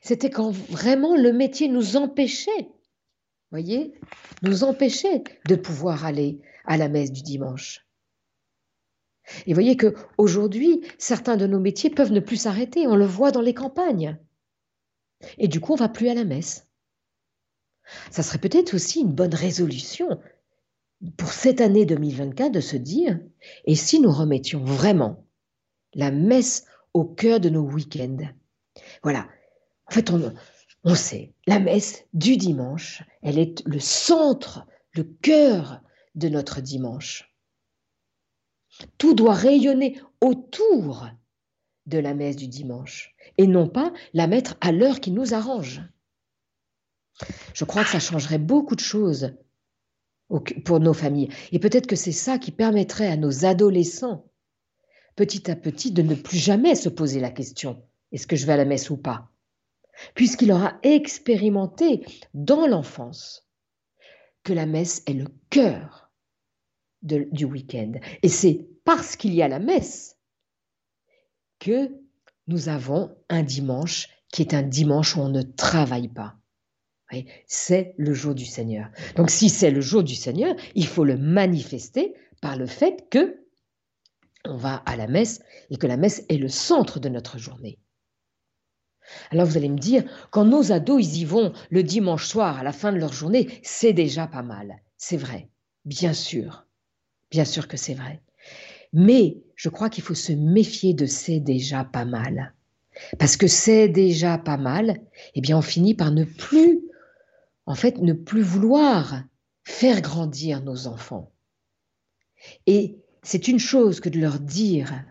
[0.01, 2.71] C'était quand vraiment le métier nous empêchait
[3.51, 3.93] voyez,
[4.41, 7.85] nous empêcher de pouvoir aller à la messe du dimanche.
[9.45, 12.87] Et voyez que aujourd'hui, certains de nos métiers peuvent ne plus s'arrêter.
[12.87, 14.17] On le voit dans les campagnes.
[15.37, 16.66] Et du coup, on va plus à la messe.
[18.12, 20.19] Ça serait peut-être aussi une bonne résolution
[21.17, 23.19] pour cette année 2024 de se dire,
[23.65, 25.26] et si nous remettions vraiment
[25.93, 28.30] la messe au cœur de nos week-ends?
[29.04, 29.28] Voilà.
[29.89, 30.34] En fait, on,
[30.84, 35.82] on sait, la messe du dimanche, elle est le centre, le cœur
[36.15, 37.34] de notre dimanche.
[38.97, 41.08] Tout doit rayonner autour
[41.86, 45.82] de la messe du dimanche et non pas la mettre à l'heure qui nous arrange.
[47.53, 49.36] Je crois que ça changerait beaucoup de choses
[50.65, 51.30] pour nos familles.
[51.51, 54.30] Et peut-être que c'est ça qui permettrait à nos adolescents,
[55.15, 58.53] petit à petit, de ne plus jamais se poser la question, est-ce que je vais
[58.53, 59.32] à la messe ou pas?
[60.13, 63.47] Puisqu'il aura expérimenté dans l'enfance
[64.43, 66.12] que la messe est le cœur
[67.01, 67.93] du week-end.
[68.21, 70.17] Et c'est parce qu'il y a la messe
[71.60, 71.89] que
[72.47, 76.36] nous avons un dimanche qui est un dimanche où on ne travaille pas.
[77.45, 78.89] C'est le jour du Seigneur.
[79.15, 83.43] Donc si c'est le jour du Seigneur, il faut le manifester par le fait que
[84.45, 87.79] on va à la messe et que la messe est le centre de notre journée.
[89.31, 92.63] Alors vous allez me dire, quand nos ados, ils y vont le dimanche soir à
[92.63, 94.75] la fin de leur journée, c'est déjà pas mal.
[94.97, 95.49] C'est vrai,
[95.85, 96.65] bien sûr.
[97.31, 98.21] Bien sûr que c'est vrai.
[98.93, 102.53] Mais je crois qu'il faut se méfier de c'est déjà pas mal.
[103.19, 104.99] Parce que c'est déjà pas mal,
[105.35, 106.81] eh bien on finit par ne plus,
[107.67, 109.23] en fait, ne plus vouloir
[109.63, 111.32] faire grandir nos enfants.
[112.65, 115.03] Et c'est une chose que de leur dire,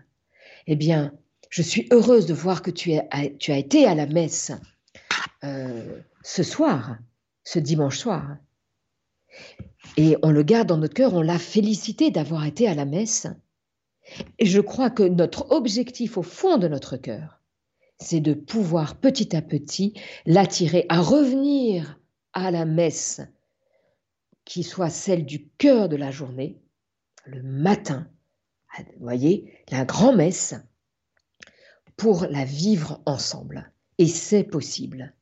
[0.65, 1.13] eh bien,
[1.49, 4.51] je suis heureuse de voir que tu, as été à la messe
[5.43, 6.97] euh, ce soir,
[7.43, 8.37] ce dimanche soir.
[9.95, 13.27] Et on le garde dans notre cœur, on l'a félicité d'avoir été à la messe.
[14.39, 17.39] Et je crois que notre objectif au fond de notre cœur,
[17.99, 19.93] c'est de pouvoir petit à petit
[20.25, 21.99] l'attirer à revenir
[22.37, 23.21] à la messe
[24.45, 26.61] qui soit celle du cœur de la journée,
[27.25, 28.07] le matin.
[28.77, 30.55] Vous voyez, la grand-messe,
[31.97, 33.71] pour la vivre ensemble.
[33.97, 35.15] Et c'est possible.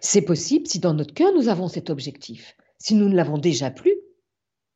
[0.00, 2.56] C'est possible si dans notre cœur nous avons cet objectif.
[2.78, 3.94] Si nous ne l'avons déjà plus,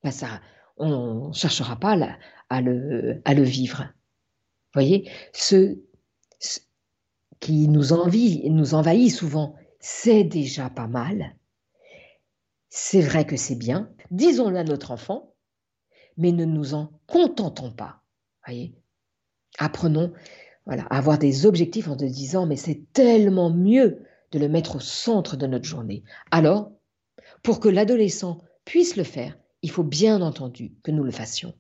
[0.05, 0.41] ben ça,
[0.77, 1.97] on ne cherchera pas
[2.51, 3.83] à, le, vivre.
[3.83, 5.79] Vous voyez, ce,
[7.41, 11.35] qui nous, envie, nous envahit souvent, c'est déjà pas mal.
[12.79, 15.33] C'est vrai que c'est bien, disons-le à notre enfant,
[16.19, 18.03] mais ne nous en contentons pas.
[18.45, 18.75] Voyez
[19.59, 20.13] Apprenons
[20.67, 24.77] voilà, à avoir des objectifs en te disant, mais c'est tellement mieux de le mettre
[24.77, 26.05] au centre de notre journée.
[26.31, 26.71] Alors,
[27.43, 31.55] pour que l'adolescent puisse le faire, il faut bien entendu que nous le fassions.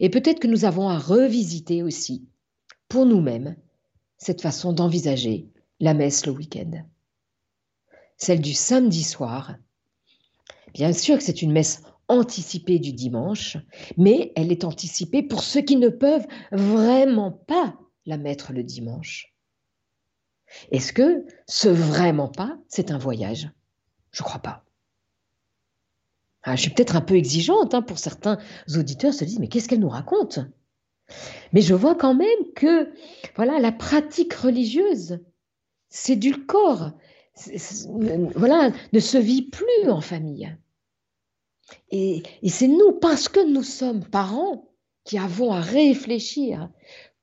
[0.00, 2.26] Et peut-être que nous avons à revisiter aussi,
[2.88, 3.54] pour nous-mêmes,
[4.18, 6.84] cette façon d'envisager la messe le week-end.
[8.16, 9.54] Celle du samedi soir.
[10.74, 13.56] Bien sûr que c'est une messe anticipée du dimanche,
[13.96, 19.32] mais elle est anticipée pour ceux qui ne peuvent vraiment pas la mettre le dimanche.
[20.70, 23.50] Est-ce que ce vraiment pas, c'est un voyage?
[24.10, 24.64] Je crois pas.
[26.42, 28.38] Ah, je suis peut-être un peu exigeante hein, pour certains
[28.76, 30.40] auditeurs se disent mais qu'est-ce qu'elle nous raconte?
[31.52, 32.92] Mais je vois quand même que
[33.36, 35.20] voilà la pratique religieuse,
[35.88, 36.92] c'est du corps,
[38.34, 40.54] voilà ne se vit plus en famille.
[41.90, 44.70] Et, c'est nous parce que nous sommes parents
[45.04, 46.70] qui avons à réfléchir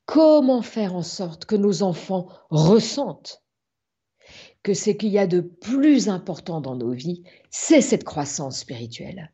[0.05, 3.43] comment faire en sorte que nos enfants ressentent
[4.63, 9.31] que ce qu'il y a de plus important dans nos vies, c'est cette croissance spirituelle.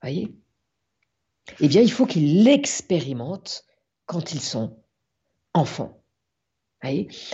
[0.00, 0.34] Voyez?
[1.60, 3.64] Eh bien, il faut qu'ils l'expérimentent
[4.06, 4.82] quand ils sont
[5.52, 6.03] enfants.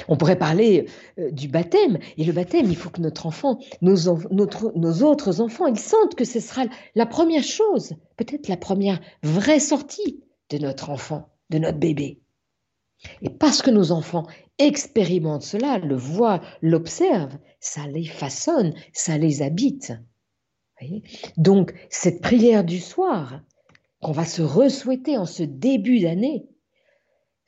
[0.08, 0.86] On pourrait parler
[1.18, 1.98] euh, du baptême.
[2.16, 6.40] Et le baptême, il faut que notre enfant, nos, autres enfants, ils sentent que ce
[6.40, 12.20] sera la première chose, peut-être la première vraie sortie de notre enfant, de notre bébé.
[13.22, 14.26] Et parce que nos enfants
[14.58, 19.92] expérimentent cela, le voient, l'observent, ça les façonne, ça les habite.
[21.36, 23.40] Donc, cette prière du soir,
[24.00, 26.46] qu'on va se resouhaiter en ce début d'année,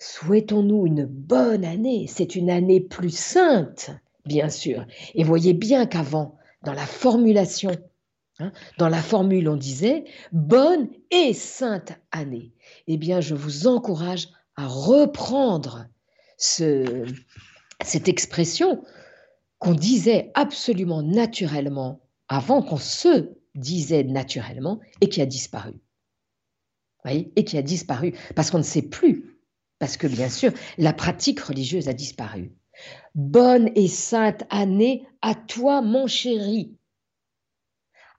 [0.02, 2.06] souhaitons-nous une bonne année.
[2.08, 3.90] C'est une année plus sainte,
[4.26, 4.84] bien sûr.
[5.14, 7.70] Et voyez bien qu'avant, dans la formulation,
[8.40, 12.52] hein, dans la formule, on disait bonne et sainte année.
[12.88, 15.86] Eh bien, je vous encourage à reprendre
[16.36, 18.82] cette expression
[19.58, 25.74] qu'on disait absolument naturellement avant qu'on se disait naturellement et qui a disparu.
[27.04, 29.31] Voyez et qui a disparu parce qu'on ne sait plus,
[29.82, 32.52] parce que bien sûr, la pratique religieuse a disparu.
[33.16, 36.76] Bonne et sainte année à toi, mon chéri,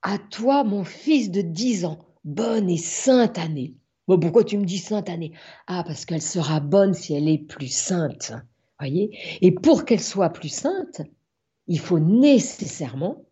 [0.02, 3.76] à toi, mon fils de dix ans, bonne et sainte année.
[4.08, 5.32] Pourquoi tu me dis sainte année?
[5.68, 8.34] Ah, parce qu'elle sera bonne si elle est plus sainte.
[8.78, 9.18] Voyez?
[9.40, 11.02] Et pour qu'elle soit plus sainte,
[11.68, 13.24] il faut nécessairement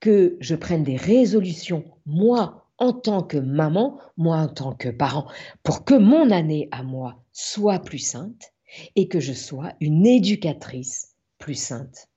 [0.00, 5.28] que je prenne des résolutions, moi, en tant que maman, moi, en tant que parent,
[5.62, 8.52] pour que mon année à moi soit plus sainte
[8.96, 12.08] et que je sois une éducatrice plus sainte.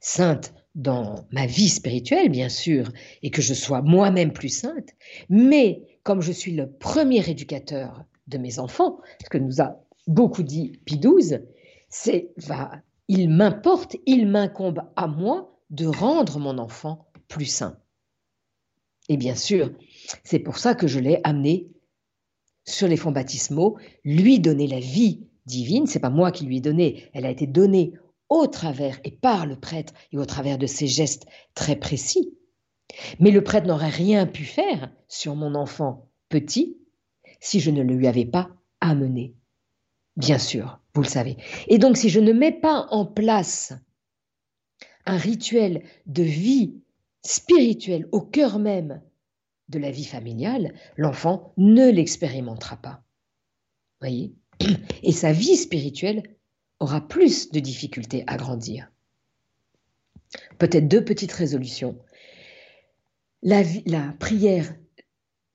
[0.00, 4.90] Sainte dans ma vie spirituelle, bien sûr, et que je sois moi-même plus sainte,
[5.28, 10.42] mais comme je suis le premier éducateur de mes enfants, ce que nous a beaucoup
[10.42, 11.40] dit XII,
[11.88, 12.30] c'est
[13.08, 17.78] il m'importe, il m'incombe à moi de rendre mon enfant plus sain.
[19.08, 19.72] Et bien sûr,
[20.24, 21.68] c'est pour ça que je l'ai amené
[22.64, 25.86] sur les fonds baptismaux, lui donner la vie divine.
[25.86, 27.92] C'est pas moi qui lui ai donné, elle a été donnée
[28.28, 32.36] au travers et par le prêtre et au travers de ses gestes très précis.
[33.20, 36.78] Mais le prêtre n'aurait rien pu faire sur mon enfant petit
[37.40, 39.34] si je ne le lui avais pas amené.
[40.16, 41.36] Bien sûr, vous le savez.
[41.68, 43.74] Et donc si je ne mets pas en place
[45.04, 46.80] un rituel de vie
[47.26, 49.02] spirituelle au cœur même
[49.68, 53.02] de la vie familiale, l'enfant ne l'expérimentera pas.
[54.00, 54.34] Voyez?
[55.02, 56.22] Et sa vie spirituelle
[56.78, 58.90] aura plus de difficultés à grandir.
[60.58, 61.98] Peut-être deux petites résolutions
[63.42, 64.74] la, prière,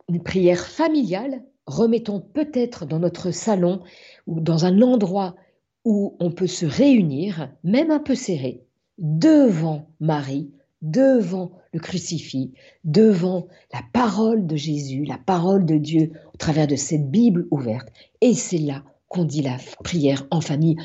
[0.08, 3.82] une prière familiale, remettons peut-être dans notre salon
[4.28, 5.36] ou dans un endroit
[5.84, 8.64] où on peut se réunir, même un peu serré,
[8.98, 12.52] devant Marie, devant le crucifix,
[12.84, 17.88] devant la parole de Jésus, la parole de Dieu, au travers de cette Bible ouverte.
[18.22, 20.78] Et c'est là qu'on dit la prière en famille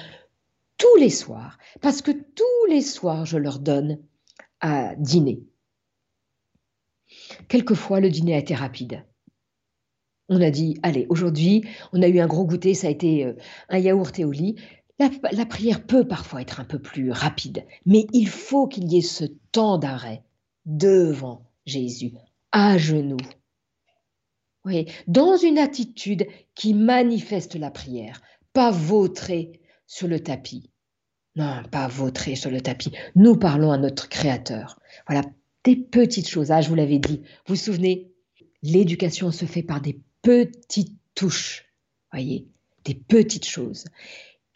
[0.78, 3.98] tous les soirs, parce que tous les soirs, je leur donne
[4.60, 5.40] à dîner.
[7.48, 9.04] Quelquefois, le dîner a été rapide.
[10.28, 13.34] On a dit, allez, aujourd'hui, on a eu un gros goûter, ça a été euh,
[13.68, 14.56] un yaourt et au lit.
[14.98, 19.02] La, prière peut parfois être un peu plus rapide, mais il faut qu'il y ait
[19.02, 20.22] ce temps d'arrêt
[20.64, 22.12] devant Jésus,
[22.50, 23.18] à genoux.
[24.64, 28.22] Oui, dans une attitude qui manifeste la prière,
[28.54, 30.70] pas vautrer sur le tapis.
[31.36, 32.92] Non, pas vautrer sur le tapis.
[33.14, 34.80] Nous parlons à notre Créateur.
[35.06, 35.22] Voilà,
[35.64, 36.50] des petites choses.
[36.50, 37.20] Ah, je vous l'avais dit.
[37.46, 38.10] Vous vous souvenez,
[38.62, 41.66] l'éducation se fait par des petites touches.
[42.10, 42.48] Voyez,
[42.84, 43.84] des petites choses.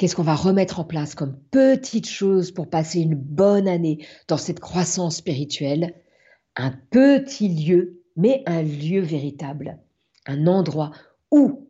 [0.00, 4.38] Qu'est-ce qu'on va remettre en place comme petites choses pour passer une bonne année dans
[4.38, 5.92] cette croissance spirituelle?
[6.56, 9.78] Un petit lieu, mais un lieu véritable.
[10.24, 10.92] Un endroit
[11.30, 11.68] où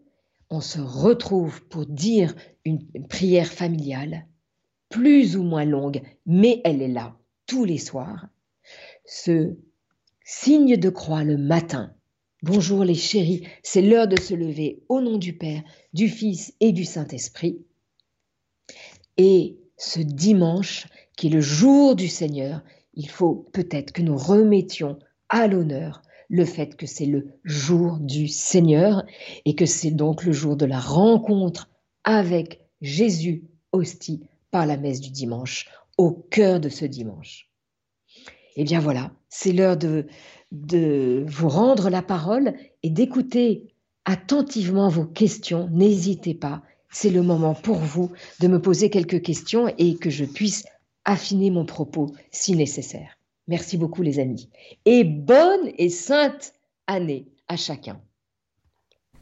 [0.48, 4.28] on se retrouve pour dire une, prière familiale,
[4.90, 7.16] plus ou moins longue, mais elle est là
[7.46, 8.28] tous les soirs.
[9.06, 9.56] Ce
[10.22, 11.96] signe de croix le matin.
[12.44, 16.70] Bonjour les chéris, c'est l'heure de se lever au nom du Père, du Fils et
[16.70, 17.64] du Saint-Esprit.
[19.22, 22.62] Et ce dimanche, qui est le jour du Seigneur,
[22.94, 24.98] il faut peut-être que nous remettions
[25.28, 26.00] à l'honneur
[26.30, 29.04] le fait que c'est le jour du Seigneur
[29.44, 31.68] et que c'est donc le jour de la rencontre
[32.02, 35.68] avec Jésus hostie par la messe du dimanche,
[35.98, 37.50] au cœur de ce dimanche.
[38.56, 40.06] Eh bien voilà, c'est l'heure de,
[40.50, 43.74] de vous rendre la parole et d'écouter
[44.06, 45.68] attentivement vos questions.
[45.70, 48.10] N'hésitez pas, c'est le moment pour vous
[48.40, 50.64] de me poser quelques questions et que je puisse
[51.04, 53.18] affiner mon propos si nécessaire.
[53.48, 54.48] Merci beaucoup les amis.
[54.84, 56.52] Et bonne et sainte
[56.86, 58.00] année à chacun.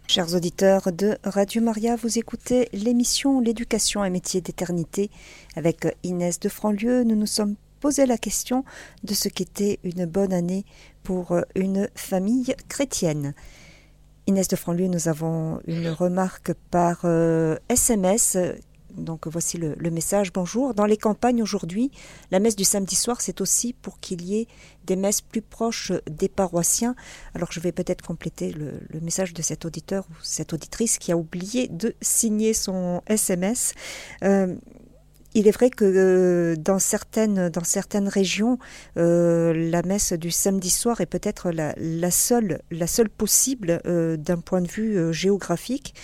[0.06, 5.10] Chers auditeurs de Radio Maria, vous écoutez l'émission L'éducation un métier d'éternité
[5.54, 7.04] avec Inès de Franlieu.
[7.04, 8.64] Nous nous sommes posé la question
[9.04, 10.64] de ce qu'était une bonne année
[11.02, 13.34] pour une famille chrétienne.
[14.28, 17.06] Inès de Franlieu, nous avons une remarque par
[17.70, 18.52] SMS euh,
[18.94, 20.32] donc voici le, message.
[20.34, 20.74] Bonjour.
[20.74, 21.90] Dans les campagnes aujourd'hui,
[22.30, 24.46] la messe du samedi soir, c'est aussi pour qu'il y ait
[24.84, 26.94] des messes plus proches des paroissiens.
[27.34, 31.16] Alors je vais peut-être compléter le, message de cet auditeur ou cette auditrice qui a
[31.16, 33.72] oublié de signer son SMS.
[35.38, 38.58] Il est vrai que euh, dans, certaines, dans certaines régions,
[38.96, 44.60] euh, la messe du samedi soir est peut-être la, seule, la seule possible d'un point
[44.60, 45.94] de vue géographique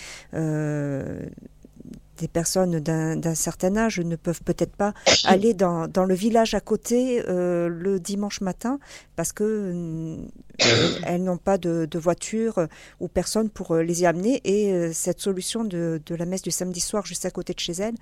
[2.17, 4.93] des personnes d'un certain âge ne peuvent peut-être pas
[5.25, 8.79] aller dans, dans, le village à côté euh, le dimanche matin
[9.15, 10.17] parce que euh,
[11.05, 12.67] elles n'ont pas de, de, voiture
[12.99, 16.51] ou personne pour euh, les y amener et cette solution de, de, la messe du
[16.51, 17.95] samedi soir juste à côté de chez elles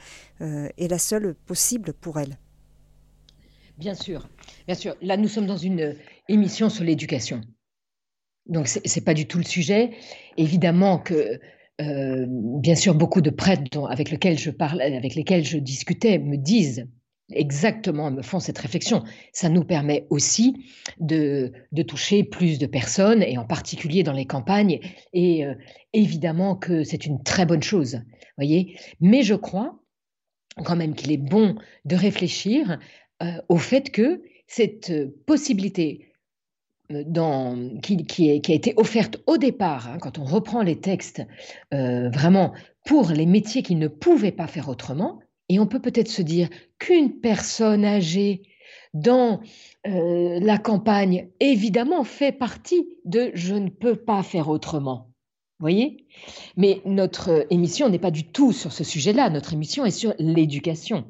[0.78, 2.38] est la seule possible pour elles.
[3.78, 4.28] Bien sûr,
[4.68, 4.96] bien sûr.
[5.02, 5.96] Là, nous sommes dans une
[6.30, 7.42] émission sur l'éducation.
[8.46, 9.92] Donc, ce n'est pas du tout le sujet.
[10.38, 11.40] Évidemment que
[11.82, 16.88] euh, bien sûr, beaucoup de prêtres avec lesquels je avec lesquels je discutais, me disent
[17.32, 19.04] exactement, me font cette réflexion.
[19.32, 20.66] Ça nous permet aussi
[21.00, 21.52] de,
[21.88, 24.80] toucher plus de personnes, et en particulier dans les campagnes.
[25.14, 25.56] Et euh,
[25.94, 28.02] évidemment que c'est une très bonne chose,
[28.38, 28.78] voyez.
[29.00, 29.80] Mais je crois
[30.64, 31.56] quand même qu'il est bon
[31.86, 32.78] de réfléchir
[33.24, 34.94] euh, au fait que cette
[35.26, 36.13] possibilité
[37.82, 41.22] qui, a été offerte au départ, hein, quand on reprend les textes,
[41.74, 42.54] euh, vraiment
[42.86, 45.20] pour les métiers qui ne pouvaient pas faire autrement.
[45.50, 48.44] Et on peut peut-être se dire qu'une personne âgée
[48.94, 49.42] dans
[49.88, 55.10] euh, la campagne, évidemment, fait partie de je ne peux pas faire autrement.
[55.60, 56.06] Voyez?
[56.58, 59.30] Mais notre émission n'est pas du tout sur ce sujet-là.
[59.30, 61.06] Notre émission est sur l'éducation.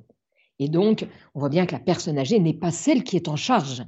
[0.60, 3.36] Et donc, on voit bien que la personne âgée n'est pas celle qui est en
[3.36, 3.84] charge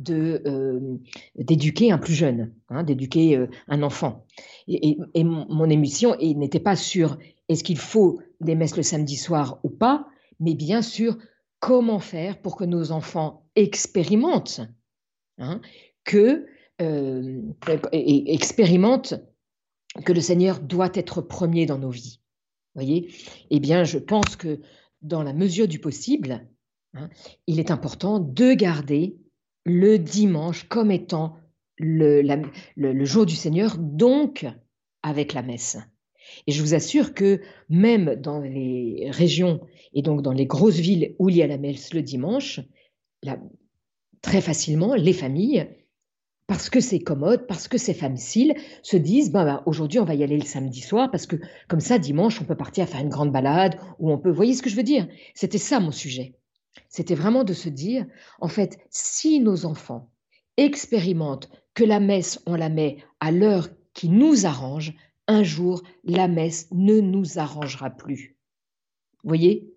[0.00, 4.24] d'éduquer un plus jeune, hein, d'éduquer euh, un enfant.
[4.66, 9.68] Et, mon, émission n'était pas sur est-ce qu'il faut des messes le samedi soir ou
[9.68, 10.06] pas,
[10.38, 11.18] mais bien sûr
[11.58, 14.62] comment faire pour que nos enfants expérimentent
[15.38, 15.60] hein,
[16.04, 16.46] que
[16.80, 17.42] euh,
[17.92, 19.14] et, expérimentent
[20.04, 22.20] que le Seigneur doit être premier dans nos vies.
[22.74, 23.12] Voyez?
[23.50, 24.60] Eh bien, je pense que
[25.02, 26.46] dans la mesure du possible,
[26.94, 27.10] hein,
[27.46, 29.18] il est important de garder
[29.64, 31.36] le dimanche comme étant
[31.78, 34.46] le, jour du Seigneur, donc
[35.02, 35.78] avec la messe.
[36.46, 39.60] Et je vous assure que même dans les régions
[39.92, 42.60] et donc dans les grosses villes où il y a la messe le dimanche,
[44.22, 45.68] très facilement, les familles,
[46.46, 50.24] parce que c'est commode, parce que c'est facile, se disent ben, aujourd'hui on va y
[50.24, 51.36] aller le samedi soir parce que
[51.68, 54.30] comme ça dimanche on peut partir faire une grande balade ou on peut.
[54.30, 55.06] Vous voyez ce que je veux dire?
[55.34, 56.34] C'était ça mon sujet.
[56.88, 58.06] C'était vraiment de se dire,
[58.40, 60.10] en fait, si nos enfants
[60.56, 64.94] expérimentent que la messe, on la met à l'heure qui nous arrange,
[65.26, 68.36] un jour, la messe ne nous arrangera plus.
[69.22, 69.72] Vous voyez?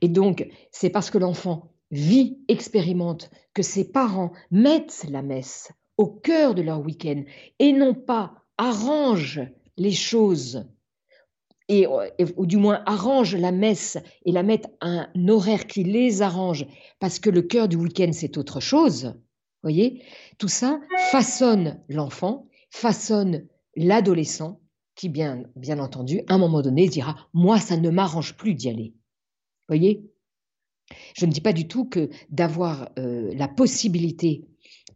[0.00, 6.06] Et donc, c'est parce que l'enfant vit, expérimente, que ses parents mettent la messe au
[6.06, 7.24] cœur de leur week-end
[7.58, 9.42] et non pas arrangent
[9.76, 10.66] les choses
[11.68, 11.86] et,
[12.36, 16.66] ou du moins arrange la messe et la mettent à un horaire qui les arrange,
[17.00, 19.14] parce que le cœur du week-end, c'est autre chose,
[19.62, 20.02] voyez,
[20.38, 24.60] tout ça façonne l'enfant, façonne l'adolescent
[24.94, 28.68] qui, bien, bien entendu, à un moment donné, dira Moi, ça ne m'arrange plus d'y
[28.68, 28.94] aller.
[29.68, 30.10] voyez?
[31.14, 34.46] Je ne dis pas du tout que d'avoir euh, la possibilité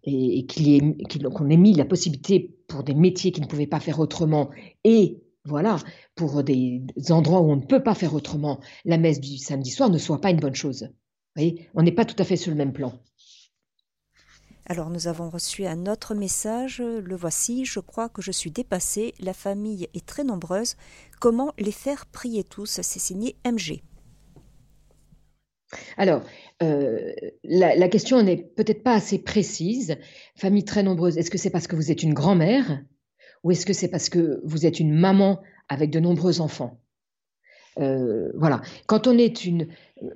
[0.05, 4.51] et, qu'on ait mis la possibilité pour des métiers qui ne pouvaient pas faire autrement
[4.85, 5.78] et voilà,
[6.14, 9.91] pour des endroits où on ne peut pas faire autrement, la messe du samedi soir
[9.91, 10.82] ne soit pas une bonne chose.
[10.82, 12.93] Vous voyez, on n'est pas tout à fait sur le même plan.
[14.66, 19.14] Alors nous avons reçu un autre message, le voici, je crois que je suis dépassée,
[19.18, 20.76] la famille est très nombreuse,
[21.20, 22.80] comment les faire prier tous?
[22.82, 23.82] C'est signé MG.
[25.97, 26.22] Alors,
[26.62, 27.12] euh,
[27.45, 29.97] la, question n'est peut-être pas assez précise.
[30.36, 32.80] Famille très nombreuse, est-ce que c'est parce que vous êtes une grand-mère?
[33.43, 36.80] Ou est-ce que c'est parce que vous êtes une maman avec de nombreux enfants
[37.78, 38.61] euh, Voilà.
[38.86, 39.68] Quand on est une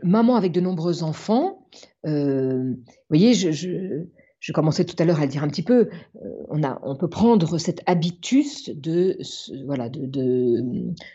[0.03, 1.66] maman avec de nombreux enfants,
[2.07, 5.89] euh, vous voyez, je, commençais tout à l'heure à le dire un petit peu,
[6.22, 9.18] euh, on, a, on peut prendre cet habitus de,
[9.64, 10.07] voilà, de,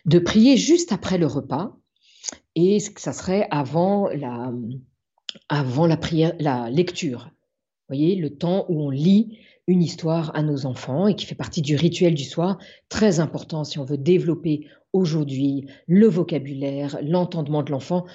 [0.05, 1.77] de, prier juste après le repas,
[2.55, 4.51] et ça serait avant la,
[5.47, 7.29] avant la, prière, la lecture.
[7.87, 9.39] Vous voyez, le temps où on lit
[9.69, 12.57] une histoire à nos enfants et qui fait partie du rituel du soir,
[12.89, 18.05] très important si on veut développer aujourd'hui le vocabulaire, l'entendement de l'enfant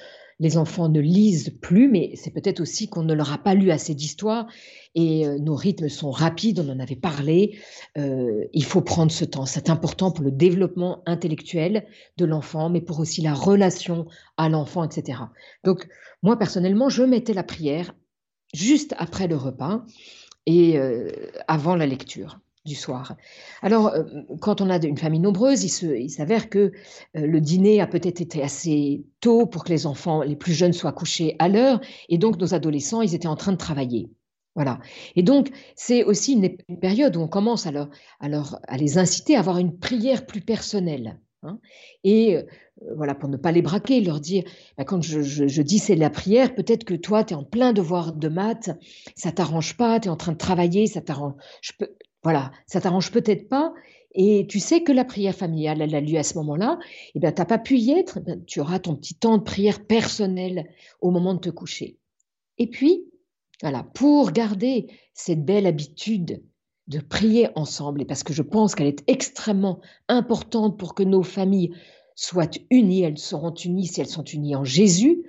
[0.40, 3.70] les enfants ne lisent plus, mais c'est peut-être aussi qu'on ne leur a pas lu
[3.70, 4.48] assez d'histoires
[4.96, 7.56] et euh, nos rythmes sont rapides, on en avait parlé.
[7.98, 9.46] Euh, il faut prendre ce temps.
[9.46, 11.86] C'est important pour le développement intellectuel
[12.16, 15.20] de l'enfant, mais pour aussi la relation à l'enfant, etc.
[15.62, 15.86] Donc,
[16.22, 17.94] moi, personnellement, je mettais la prière
[18.52, 19.84] juste après le repas
[20.46, 21.10] et euh,
[21.48, 23.14] avant la lecture du soir.
[23.62, 24.04] Alors, euh,
[24.40, 28.42] quand on a une famille nombreuse, il, s'avère que euh, le dîner a peut-être été
[28.42, 32.38] assez tôt pour que les enfants les plus jeunes soient couchés à l'heure, et donc
[32.38, 34.10] nos adolescents, ils étaient en train de travailler.
[34.54, 34.78] Voilà.
[35.16, 37.72] Et donc, c'est aussi une, période où on commence à,
[38.20, 41.18] à, les inciter à avoir une prière plus personnelle.
[41.44, 41.58] Hein.
[42.02, 42.42] Et euh,
[42.96, 44.44] voilà, pour ne pas les braquer, leur dire,
[44.76, 48.12] bah, quand je, dis c'est la prière, peut-être que toi, tu es en plein devoir
[48.12, 48.70] de maths,
[49.14, 51.34] ça t'arrange pas, tu es en train de travailler, ça t'arrange.
[52.22, 53.74] Voilà, ça t'arrange peut-être pas,
[54.14, 57.20] et tu sais que la prière familiale, elle a lieu à ce moment-là, et eh
[57.20, 59.86] bien, tu n'as pas pu y être, eh tu auras ton petit temps de prière
[59.86, 60.68] personnel
[61.00, 61.98] au moment de te coucher.
[62.58, 63.04] Et puis,
[63.60, 66.42] voilà, pour garder cette belle habitude
[66.86, 71.22] de prier ensemble, et parce que je pense qu'elle est extrêmement importante pour que nos
[71.22, 71.74] familles
[72.14, 75.24] soient unies, elles seront unies si elles sont unies en Jésus,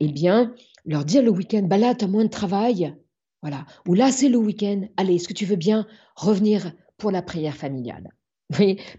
[0.00, 2.94] eh bien, leur dire le week-end, bah là, tu as moins de travail,
[3.42, 3.66] voilà.
[3.88, 4.82] Ou là, c'est le week-end.
[4.96, 8.10] Allez, est-ce que tu veux bien revenir pour la prière familiale?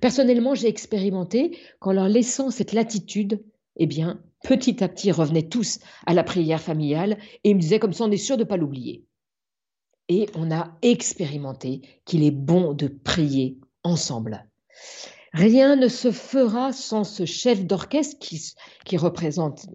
[0.02, 3.44] Personnellement, j'ai expérimenté qu'en leur laissant cette latitude,
[3.78, 7.62] eh bien, petit à petit, ils revenaient tous à la prière familiale et ils me
[7.62, 9.06] disaient comme ça, on est sûr de ne pas l'oublier.
[10.10, 14.48] Et on a expérimenté qu'il est bon de prier ensemble.
[15.34, 19.66] Rien ne se fera sans ce chef d'orchestre qui, représente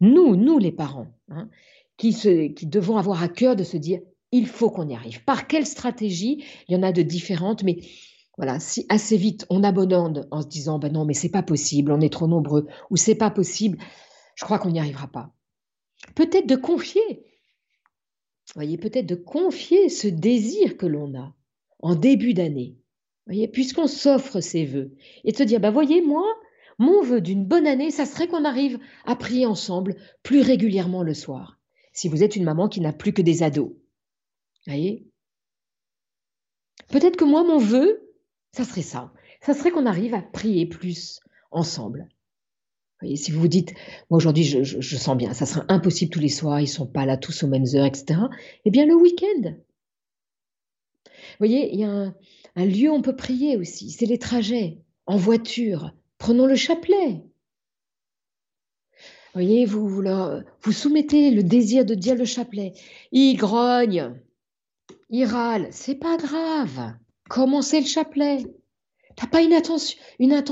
[0.00, 1.08] nous, nous les parents.
[1.28, 1.48] Hein
[2.10, 4.00] qui, devons avoir à cœur de se dire
[4.32, 5.24] il faut qu'on y arrive.
[5.24, 6.44] Par quelle stratégie?
[6.68, 7.80] Il y en a de différentes, mais
[8.38, 11.92] voilà, si assez vite on abandonne en se disant ben non, mais c'est pas possible,
[11.92, 13.78] on est trop nombreux, ou c'est pas possible,
[14.34, 15.30] je crois qu'on n'y arrivera pas.
[16.14, 17.24] Peut-être de confier,
[18.54, 21.34] voyez, peut-être de confier ce désir que l'on a
[21.80, 22.76] en début d'année,
[23.26, 24.94] voyez, puisqu'on s'offre ses voeux,
[25.24, 26.26] et de se dire ben voyez, moi,
[26.78, 31.14] mon vœu d'une bonne année, ça serait qu'on arrive à prier ensemble plus régulièrement le
[31.14, 31.58] soir
[31.92, 33.72] si vous êtes une maman qui n'a plus que des ados.
[34.66, 35.06] voyez?
[36.88, 38.14] Peut-être que moi, mon vœu,
[38.52, 39.12] ça serait ça.
[39.40, 42.08] Ça serait qu'on arrive à prier plus ensemble.
[43.16, 43.74] Si vous vous dites,
[44.10, 47.16] moi aujourd'hui je, sens bien, ça sera impossible tous les soirs, ils sont pas là
[47.16, 48.20] tous aux mêmes heures, etc.
[48.64, 49.54] Eh bien le week-end.
[51.04, 52.12] Vous voyez, il y a
[52.56, 55.92] un, lieu où on peut prier aussi, c'est les trajets en voiture.
[56.18, 57.22] Prenons le chapelet
[59.34, 62.74] voyez, vous, vous, soumettez le désir de dire le chapelet.
[63.12, 64.14] Il grogne,
[65.10, 66.94] il râle, c'est pas grave.
[67.28, 68.44] Commencez le chapelet.
[69.16, 70.42] T'as pas une attention, une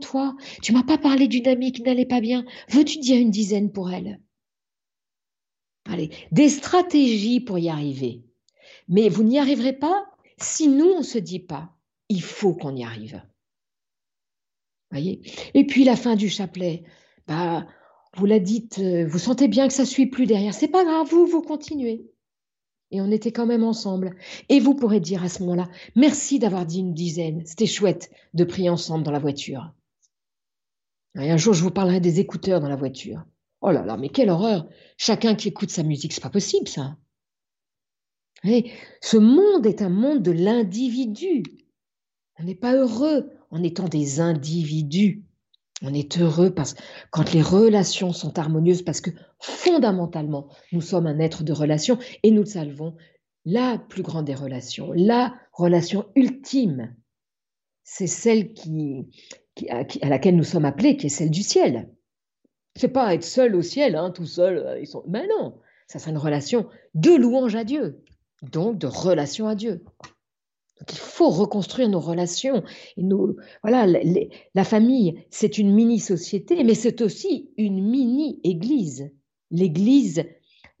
[0.00, 0.36] toi?
[0.62, 2.44] Tu m'as pas parlé d'une amie qui n'allait pas bien.
[2.68, 4.20] Veux-tu dire une dizaine pour elle?
[5.86, 8.22] Allez, des stratégies pour y arriver.
[8.88, 10.06] Mais vous n'y arriverez pas
[10.40, 11.76] si nous, on ne se dit pas,
[12.08, 13.22] il faut qu'on y arrive.
[14.90, 15.20] Voyez?
[15.54, 16.84] Et puis la fin du chapelet,
[17.26, 17.66] bah,
[18.16, 20.54] vous la dites, euh, vous sentez bien que ça suit plus derrière.
[20.54, 22.10] C'est pas grave, vous, vous continuez.
[22.90, 24.16] Et on était quand même ensemble.
[24.48, 27.44] Et vous pourrez dire à ce moment-là, merci d'avoir dit une dizaine.
[27.44, 29.74] C'était chouette de prier ensemble dans la voiture.
[31.20, 33.24] Et un jour, je vous parlerai des écouteurs dans la voiture.
[33.60, 36.96] Oh là là, mais quelle horreur Chacun qui écoute sa musique, c'est pas possible ça.
[38.44, 41.42] Ce monde est un monde de l'individu.
[42.38, 45.24] On n'est pas heureux en étant des individus.
[45.82, 46.74] On est heureux parce
[47.10, 49.10] quand les relations sont harmonieuses, parce que
[49.40, 52.96] fondamentalement, nous sommes un être de relation et nous le savons,
[53.44, 56.94] la plus grande des relations, la relation ultime,
[57.84, 59.06] c'est celle qui,
[59.70, 61.88] à, laquelle nous sommes appelés, qui est celle du ciel.
[62.76, 64.58] C'est pas être seul au ciel, hein, tout seul.
[64.58, 65.02] Euh, ils sont...
[65.08, 68.04] Mais non, ça c'est une relation de louange à Dieu,
[68.42, 69.84] donc de relation à Dieu.
[70.78, 72.62] Donc il faut reconstruire nos relations.
[72.96, 73.86] Et nos, voilà,
[74.54, 79.10] la famille, c'est une mini-société, mais c'est aussi une mini-église.
[79.50, 80.24] L'église,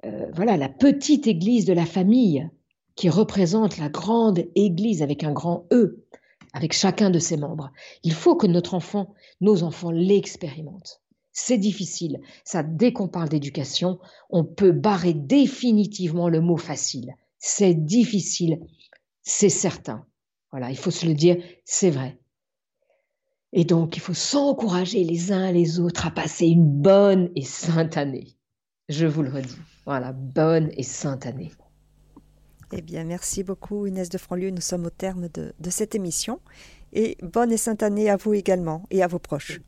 [0.04, 2.48] euh, voilà, la petite église de la famille
[2.94, 6.04] qui représente la grande église avec un grand E,
[6.52, 7.70] avec chacun de ses membres.
[8.02, 11.00] Il faut que notre enfant, nos enfants l'expérimentent.
[11.32, 12.20] C'est difficile.
[12.44, 17.14] Ça, dès qu'on parle d'éducation, on peut barrer définitivement le mot facile.
[17.38, 18.58] C'est difficile
[19.28, 20.06] c'est certain.
[20.50, 22.18] Voilà, il faut se le dire, c'est vrai.
[23.52, 27.96] Et donc, il faut s'encourager les uns les autres à passer une bonne et sainte
[27.96, 28.36] année.
[28.88, 29.56] Je vous le redis.
[29.84, 31.52] Voilà, bonne et sainte année.
[32.72, 34.50] Eh bien, merci beaucoup Inès de Franlieu.
[34.50, 36.40] Nous sommes au terme de, de cette émission.
[36.92, 39.60] Et bonne et sainte année à vous également et à vos proches.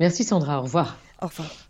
[0.00, 0.98] Merci Sandra, au revoir.
[1.22, 1.63] Au revoir.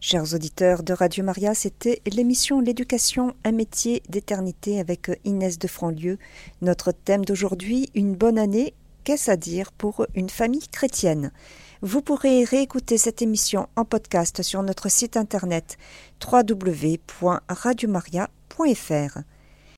[0.00, 6.18] Chers auditeurs de Radio Maria, c'était l'émission L'éducation, un métier d'éternité avec Inès de Franlieu.
[6.62, 11.32] Notre thème d'aujourd'hui, une bonne année, qu'est-ce à dire pour une famille chrétienne?
[11.82, 15.78] Vous pourrez réécouter cette émission en podcast sur notre site internet
[16.24, 19.18] www.radiomaria.fr.